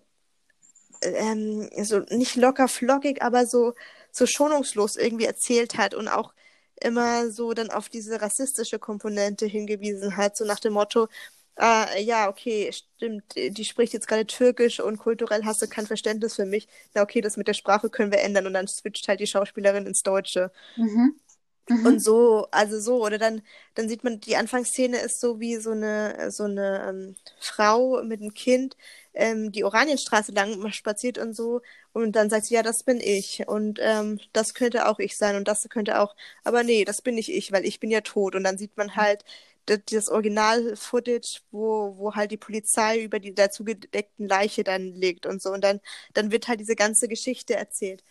[1.02, 3.74] ähm, so nicht locker flockig, aber so,
[4.12, 6.34] so schonungslos irgendwie erzählt hat und auch
[6.84, 11.08] immer so dann auf diese rassistische Komponente hingewiesen hat, so nach dem Motto,
[11.56, 16.36] ah, ja, okay, stimmt, die spricht jetzt gerade Türkisch und kulturell hast du kein Verständnis
[16.36, 16.68] für mich.
[16.94, 19.86] Na okay, das mit der Sprache können wir ändern und dann switcht halt die Schauspielerin
[19.86, 20.52] ins Deutsche.
[20.78, 21.16] Mhm.
[21.70, 21.86] Mhm.
[21.86, 23.42] Und so, also so, oder dann,
[23.76, 28.22] dann sieht man, die Anfangsszene ist so wie so eine, so eine ähm, Frau mit
[28.22, 28.76] einem Kind,
[29.14, 31.62] ähm, die Oranienstraße lang spaziert und so.
[31.94, 33.48] Und dann sagt sie, ja, das bin ich.
[33.48, 37.16] Und ähm, das könnte auch ich sein und das könnte auch, aber nee, das bin
[37.16, 38.36] nicht ich, weil ich bin ja tot.
[38.36, 39.24] Und dann sieht man halt
[39.66, 45.26] das, das Original-Footage, wo, wo halt die Polizei über die dazu gedeckten Leiche dann liegt
[45.26, 45.52] und so.
[45.52, 45.80] Und dann,
[46.14, 48.04] dann wird halt diese ganze Geschichte erzählt.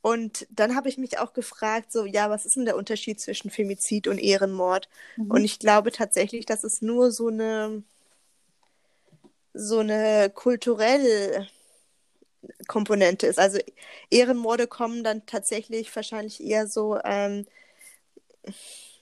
[0.00, 3.50] Und dann habe ich mich auch gefragt, so, ja, was ist denn der Unterschied zwischen
[3.50, 4.88] Femizid und Ehrenmord?
[5.16, 5.30] Mhm.
[5.30, 7.82] Und ich glaube tatsächlich, dass es nur so eine,
[9.58, 11.48] so eine kulturelle
[12.68, 13.38] Komponente ist.
[13.38, 13.58] Also
[14.10, 17.46] Ehrenmorde kommen dann tatsächlich wahrscheinlich eher so, ähm,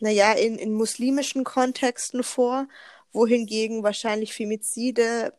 [0.01, 2.69] naja, in, in muslimischen Kontexten vor,
[3.13, 5.33] wohingegen wahrscheinlich Femizide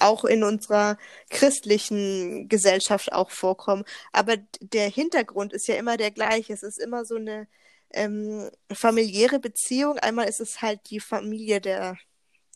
[0.00, 0.98] auch in unserer
[1.30, 3.84] christlichen Gesellschaft auch vorkommen.
[4.12, 6.52] Aber der Hintergrund ist ja immer der gleiche.
[6.52, 7.46] Es ist immer so eine
[7.92, 9.98] ähm, familiäre Beziehung.
[9.98, 11.98] Einmal ist es halt die Familie der,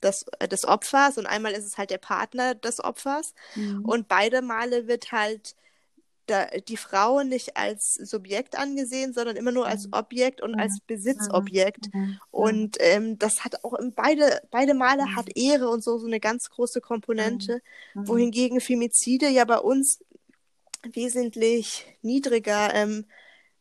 [0.03, 3.35] des, des Opfers und einmal ist es halt der Partner des Opfers.
[3.55, 3.85] Mhm.
[3.85, 5.55] Und beide Male wird halt
[6.69, 11.93] die Frau nicht als Subjekt angesehen, sondern immer nur als Objekt und als Besitzobjekt.
[11.93, 12.21] Mhm.
[12.31, 16.21] Und ähm, das hat auch in beide, beide Male hat Ehre und so, so eine
[16.21, 17.61] ganz große Komponente,
[17.95, 18.09] Mhm.
[18.09, 20.05] wohingegen Femizide ja bei uns
[20.93, 23.07] wesentlich niedriger, ähm,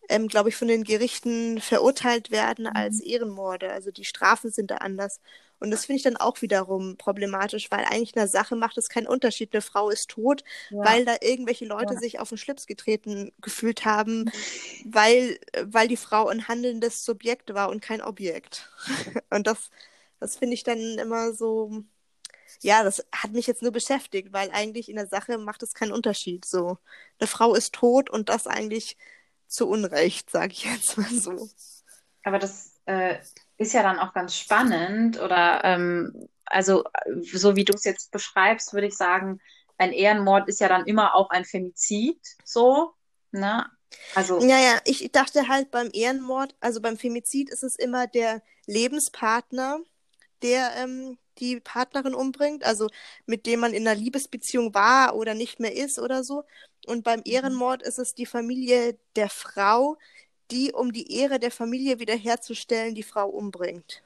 [0.07, 3.71] ähm, glaube ich, von den Gerichten verurteilt werden als Ehrenmorde.
[3.71, 5.19] Also die Strafen sind da anders.
[5.59, 8.89] Und das finde ich dann auch wiederum problematisch, weil eigentlich in der Sache macht es
[8.89, 9.53] keinen Unterschied.
[9.53, 10.81] Eine Frau ist tot, Ja.
[10.81, 11.99] weil da irgendwelche Leute Ja.
[11.99, 14.25] sich auf den Schlips getreten gefühlt haben,
[14.83, 18.69] weil, weil die Frau ein handelndes Subjekt war und kein Objekt.
[19.29, 19.69] Und das,
[20.19, 21.83] das finde ich dann immer so,
[22.61, 25.91] ja, das hat mich jetzt nur beschäftigt, weil eigentlich in der Sache macht es keinen
[25.91, 26.45] Unterschied.
[26.45, 26.77] So,
[27.19, 28.97] eine Frau ist tot und das eigentlich
[29.47, 31.49] zu Unrecht, sage ich jetzt mal so.
[32.23, 33.19] Aber das äh,
[33.59, 36.83] ist ja dann auch ganz spannend oder ähm, also
[37.21, 39.39] so wie du es jetzt beschreibst, würde ich sagen,
[39.77, 42.93] ein Ehrenmord ist ja dann immer auch ein Femizid, so,
[43.31, 43.69] ne?
[44.15, 48.41] Also, Ja, ja, ich dachte halt beim Ehrenmord, also beim Femizid ist es immer der
[48.65, 49.79] Lebenspartner,
[50.41, 52.89] der ähm, die Partnerin umbringt, also
[53.25, 56.43] mit dem man in einer Liebesbeziehung war oder nicht mehr ist oder so.
[56.85, 57.25] Und beim mhm.
[57.25, 59.97] Ehrenmord ist es die Familie der Frau,
[60.51, 64.03] die, um die Ehre der Familie wiederherzustellen, die Frau umbringt.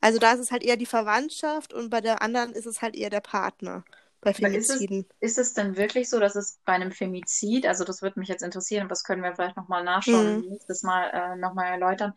[0.00, 2.96] Also da ist es halt eher die Verwandtschaft und bei der anderen ist es halt
[2.96, 3.84] eher der Partner
[4.20, 5.06] bei Femiziden.
[5.20, 8.18] Ist es, ist es denn wirklich so, dass es bei einem Femizid, also das würde
[8.18, 10.48] mich jetzt interessieren, das können wir vielleicht nochmal nachschauen, mhm.
[10.48, 12.14] nächstes Mal äh, nochmal erläutern,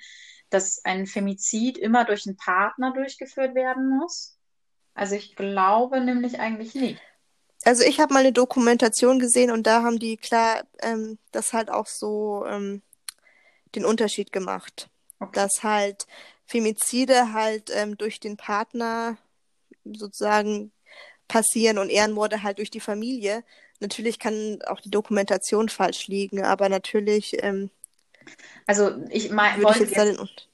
[0.50, 4.38] dass ein Femizid immer durch einen Partner durchgeführt werden muss?
[4.94, 7.02] Also ich glaube nämlich eigentlich nicht.
[7.66, 11.70] Also ich habe mal eine Dokumentation gesehen und da haben die klar ähm, das halt
[11.70, 12.82] auch so ähm,
[13.76, 14.90] den Unterschied gemacht.
[15.20, 15.32] Okay.
[15.34, 16.08] Dass halt
[16.46, 19.18] Femizide halt ähm, durch den Partner
[19.84, 20.72] sozusagen
[21.28, 23.44] passieren und Ehrenmorde halt durch die Familie.
[23.80, 27.42] Natürlich kann auch die Dokumentation falsch liegen, aber natürlich.
[27.44, 27.70] Ähm,
[28.68, 30.48] also ich mein, wollte ich jetzt, jetzt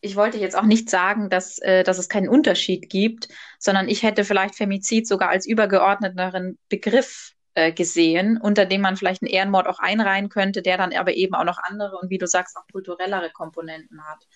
[0.00, 3.28] ich wollte jetzt auch nicht sagen, dass, äh, dass es keinen Unterschied gibt,
[3.58, 9.22] sondern ich hätte vielleicht Femizid sogar als übergeordneteren Begriff äh, gesehen, unter dem man vielleicht
[9.22, 12.26] einen Ehrenmord auch einreihen könnte, der dann aber eben auch noch andere und wie du
[12.26, 14.26] sagst, auch kulturellere Komponenten hat.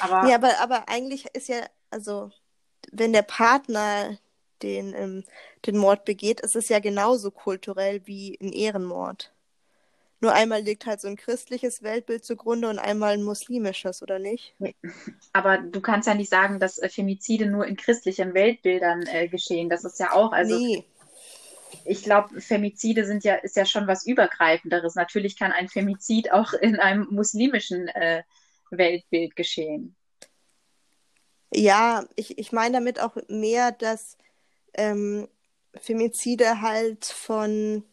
[0.00, 1.60] Aber, ja, aber, aber eigentlich ist ja,
[1.90, 2.30] also
[2.92, 4.18] wenn der Partner
[4.62, 5.24] den, ähm,
[5.66, 9.32] den Mord begeht, ist es ja genauso kulturell wie ein Ehrenmord.
[10.20, 14.54] Nur einmal liegt halt so ein christliches Weltbild zugrunde und einmal ein muslimisches, oder nicht?
[15.32, 19.68] Aber du kannst ja nicht sagen, dass äh, Femizide nur in christlichen Weltbildern äh, geschehen.
[19.68, 20.58] Das ist ja auch, also.
[20.58, 20.84] Nee.
[21.84, 24.94] Ich glaube, Femizide sind ja, ist ja schon was Übergreifenderes.
[24.94, 28.22] Natürlich kann ein Femizid auch in einem muslimischen äh,
[28.70, 29.96] Weltbild geschehen.
[31.52, 34.18] Ja, ich, ich meine damit auch mehr, dass
[34.74, 35.26] ähm,
[35.74, 37.84] Femizide halt von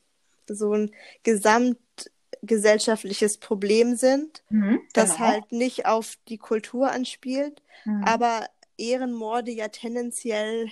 [0.47, 0.91] so ein
[1.23, 5.27] gesamtgesellschaftliches Problem sind, mhm, das genau.
[5.27, 8.03] halt nicht auf die Kultur anspielt, mhm.
[8.03, 10.69] aber Ehrenmorde ja tendenziell,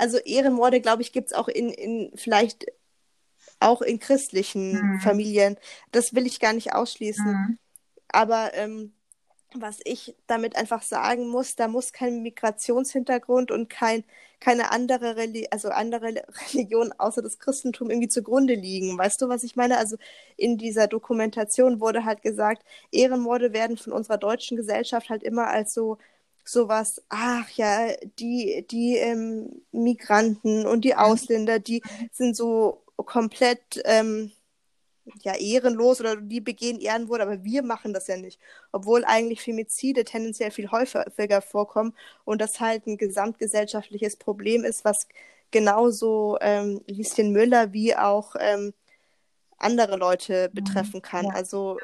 [0.00, 2.66] also Ehrenmorde, glaube ich, gibt es auch in, in vielleicht
[3.60, 5.00] auch in christlichen mhm.
[5.00, 5.56] Familien.
[5.92, 7.26] Das will ich gar nicht ausschließen.
[7.26, 7.58] Mhm.
[8.08, 8.92] Aber ähm,
[9.54, 14.04] was ich damit einfach sagen muss, da muss kein Migrationshintergrund und kein,
[14.38, 16.06] keine andere, Reli also andere
[16.52, 18.96] Religion außer das Christentum irgendwie zugrunde liegen.
[18.96, 19.76] Weißt du, was ich meine?
[19.76, 19.96] Also
[20.36, 25.74] in dieser Dokumentation wurde halt gesagt, Ehrenmorde werden von unserer deutschen Gesellschaft halt immer als
[25.74, 25.98] so
[26.50, 27.88] sowas, ach ja,
[28.18, 31.82] die, die ähm, Migranten und die Ausländer, die
[32.12, 34.32] sind so komplett ähm,
[35.22, 38.38] ja ehrenlos oder die begehen Ehrenmord, aber wir machen das ja nicht.
[38.72, 41.94] Obwohl eigentlich Femizide tendenziell viel häufiger vorkommen
[42.24, 45.06] und das halt ein gesamtgesellschaftliches Problem ist, was
[45.50, 48.72] genauso ähm, Lieschen Müller wie auch ähm,
[49.58, 50.54] andere Leute mhm.
[50.54, 51.26] betreffen kann.
[51.26, 51.32] Ja.
[51.32, 51.78] Also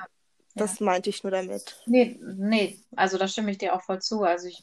[0.57, 0.87] das ja.
[0.87, 1.77] meinte ich nur damit.
[1.87, 4.23] Nee, nee, also da stimme ich dir auch voll zu.
[4.23, 4.63] Also ich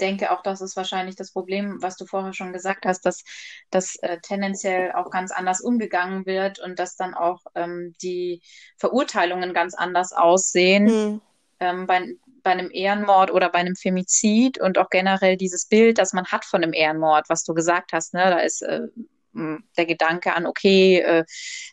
[0.00, 3.22] denke auch, das ist wahrscheinlich das Problem, was du vorher schon gesagt hast, dass
[3.70, 8.40] das äh, tendenziell auch ganz anders umgegangen wird und dass dann auch ähm, die
[8.78, 10.88] Verurteilungen ganz anders aussehen.
[10.88, 11.20] Hm.
[11.60, 16.14] Ähm, bei, bei einem Ehrenmord oder bei einem Femizid und auch generell dieses Bild, das
[16.14, 18.88] man hat von einem Ehrenmord, was du gesagt hast, ne, da ist äh,
[19.32, 21.24] der Gedanke an, okay, äh,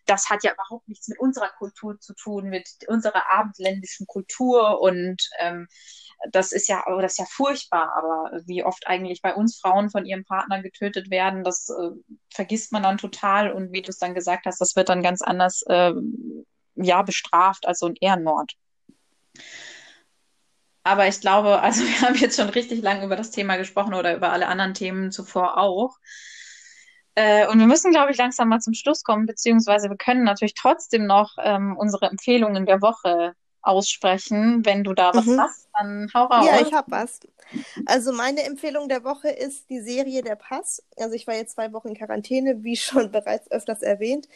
[0.05, 5.18] das hat ja überhaupt nichts mit unserer Kultur zu tun, mit unserer abendländischen Kultur und
[5.39, 5.68] ähm,
[6.32, 10.05] das ist ja, das ist ja furchtbar, aber wie oft eigentlich bei uns Frauen von
[10.05, 11.91] ihrem Partner getötet werden, das äh,
[12.34, 15.22] vergisst man dann total und wie du es dann gesagt hast, das wird dann ganz
[15.22, 15.93] anders äh,
[16.76, 18.53] ja bestraft als so ein Ehrenmord.
[20.84, 24.16] Aber ich glaube, also wir haben jetzt schon richtig lange über das Thema gesprochen oder
[24.16, 25.97] über alle anderen Themen zuvor auch.
[27.18, 30.53] Äh, und wir müssen, glaube ich, langsam mal zum Schluss kommen, beziehungsweise wir können natürlich
[30.53, 34.63] trotzdem noch ähm, unsere Empfehlungen der Woche aussprechen.
[34.63, 35.41] Wenn du da was mhm.
[35.41, 36.45] hast, dann hau raus.
[36.45, 37.20] Ja, ich habe was.
[37.88, 40.84] Also meine Empfehlung der Woche ist die Serie Der Pass.
[40.95, 44.28] Also ich war jetzt zwei Wochen in Quarantäne, wie schon bereits öfters erwähnt.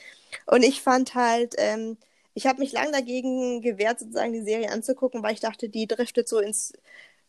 [0.48, 1.98] Und ich fand halt, ähm,
[2.34, 6.28] ich habe mich lang dagegen gewehrt, sozusagen die Serie anzugucken, weil ich dachte, die driftet
[6.28, 6.74] so ins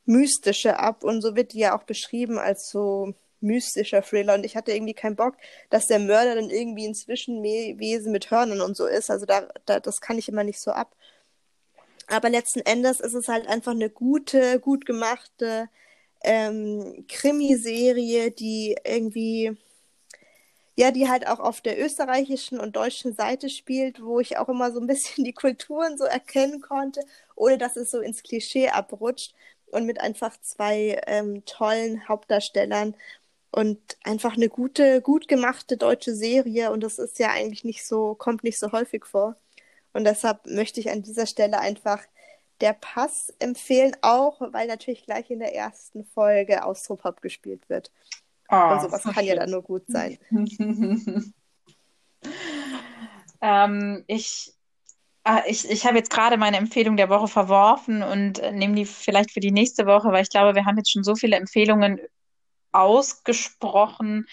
[0.06, 1.04] Mystische ab.
[1.04, 3.12] Und so wird die ja auch beschrieben als so
[3.42, 5.36] mystischer Thriller und ich hatte irgendwie keinen Bock,
[5.70, 9.10] dass der Mörder dann irgendwie ein Zwischenwesen mit Hörnern und so ist.
[9.10, 10.94] Also da, da, das kann ich immer nicht so ab.
[12.08, 15.68] Aber letzten Endes ist es halt einfach eine gute, gut gemachte
[16.24, 19.56] ähm, Krimiserie, die irgendwie,
[20.76, 24.72] ja, die halt auch auf der österreichischen und deutschen Seite spielt, wo ich auch immer
[24.72, 27.00] so ein bisschen die Kulturen so erkennen konnte,
[27.36, 29.34] ohne dass es so ins Klischee abrutscht
[29.66, 32.94] und mit einfach zwei ähm, tollen Hauptdarstellern
[33.52, 38.14] und einfach eine gute, gut gemachte deutsche Serie und das ist ja eigentlich nicht so,
[38.14, 39.36] kommt nicht so häufig vor.
[39.92, 42.00] Und deshalb möchte ich an dieser Stelle einfach
[42.60, 47.90] Der Pass empfehlen auch, weil natürlich gleich in der ersten Folge Austropop gespielt wird.
[48.48, 49.34] Oh, Und sowas so kann schön.
[49.34, 50.18] ja dann nur gut sein.
[53.40, 54.54] ähm, ich
[55.24, 58.86] äh, ich, ich habe jetzt gerade meine Empfehlung der Woche verworfen und äh, nehme die
[58.86, 62.00] vielleicht für die nächste Woche, weil ich glaube, wir haben jetzt schon so viele Empfehlungen
[62.72, 64.26] ausgesprochen,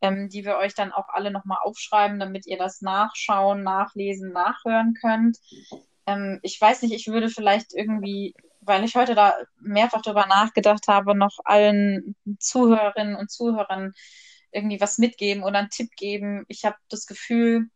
[0.00, 4.94] ähm, die wir euch dann auch alle nochmal aufschreiben, damit ihr das nachschauen, nachlesen, nachhören
[4.94, 5.38] könnt.
[6.06, 10.88] Ähm, ich weiß nicht, ich würde vielleicht irgendwie, weil ich heute da mehrfach drüber nachgedacht
[10.88, 13.92] habe, noch allen Zuhörerinnen und Zuhörern
[14.52, 16.44] irgendwie was mitgeben oder einen Tipp geben.
[16.48, 17.68] Ich habe das Gefühl,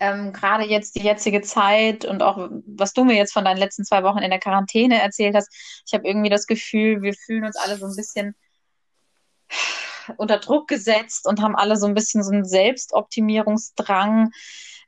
[0.00, 3.84] ähm, gerade jetzt die jetzige Zeit und auch was du mir jetzt von deinen letzten
[3.84, 5.52] zwei Wochen in der Quarantäne erzählt hast,
[5.86, 8.36] ich habe irgendwie das Gefühl, wir fühlen uns alle so ein bisschen
[10.16, 14.30] unter Druck gesetzt und haben alle so ein bisschen so einen Selbstoptimierungsdrang,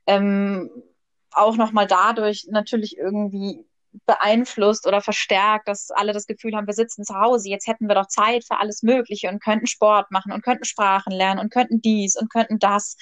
[0.06, 0.70] ähm,
[1.30, 3.64] auch nochmal dadurch natürlich irgendwie
[4.06, 7.94] beeinflusst oder verstärkt, dass alle das Gefühl haben, wir sitzen zu Hause, jetzt hätten wir
[7.94, 11.80] doch Zeit für alles Mögliche und könnten Sport machen und könnten Sprachen lernen und könnten
[11.80, 12.96] dies und könnten das.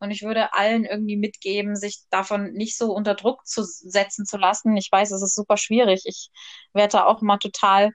[0.00, 4.36] Und ich würde allen irgendwie mitgeben, sich davon nicht so unter Druck zu setzen zu
[4.36, 4.76] lassen.
[4.76, 6.02] Ich weiß, es ist super schwierig.
[6.04, 6.30] Ich
[6.74, 7.92] werde da auch immer total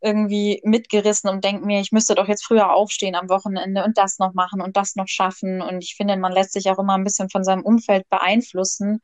[0.00, 4.18] irgendwie mitgerissen und denke mir, ich müsste doch jetzt früher aufstehen am Wochenende und das
[4.18, 5.60] noch machen und das noch schaffen.
[5.60, 9.00] Und ich finde, man lässt sich auch immer ein bisschen von seinem Umfeld beeinflussen.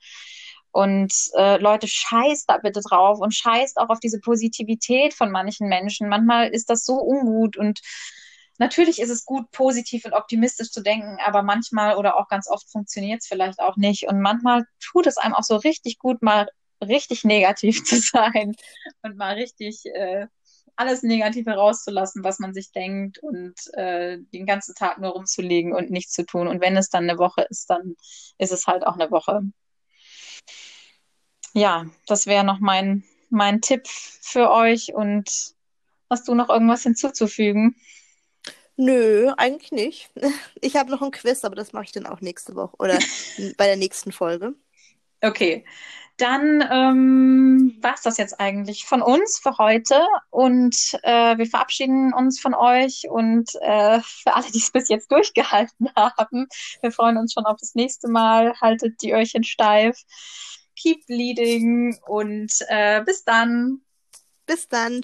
[0.70, 5.68] Und äh, Leute, scheißt da bitte drauf und scheißt auch auf diese Positivität von manchen
[5.68, 6.08] Menschen.
[6.08, 7.80] Manchmal ist das so ungut und
[8.58, 12.70] natürlich ist es gut, positiv und optimistisch zu denken, aber manchmal oder auch ganz oft
[12.70, 14.08] funktioniert es vielleicht auch nicht.
[14.08, 16.48] Und manchmal tut es einem auch so richtig gut, mal
[16.82, 18.54] richtig negativ zu sein
[19.02, 20.26] und mal richtig äh,
[20.76, 25.90] alles Negative rauszulassen, was man sich denkt und äh, den ganzen Tag nur rumzulegen und
[25.90, 26.48] nichts zu tun.
[26.48, 27.96] Und wenn es dann eine Woche ist, dann
[28.38, 29.40] ist es halt auch eine Woche.
[31.54, 34.94] Ja, das wäre noch mein, mein Tipp für euch.
[34.94, 35.54] Und
[36.10, 37.76] hast du noch irgendwas hinzuzufügen?
[38.76, 40.10] Nö, eigentlich nicht.
[40.60, 42.98] Ich habe noch ein Quiz, aber das mache ich dann auch nächste Woche oder
[43.56, 44.54] bei der nächsten Folge.
[45.22, 45.64] Okay,
[46.16, 50.00] dann ähm, war es das jetzt eigentlich von uns für heute
[50.30, 55.12] und äh, wir verabschieden uns von euch und äh, für alle, die es bis jetzt
[55.12, 56.48] durchgehalten haben,
[56.80, 58.54] wir freuen uns schon auf das nächste Mal.
[58.60, 60.02] Haltet die Öhrchen steif,
[60.74, 63.82] keep bleeding und äh, bis dann.
[64.46, 65.02] Bis dann.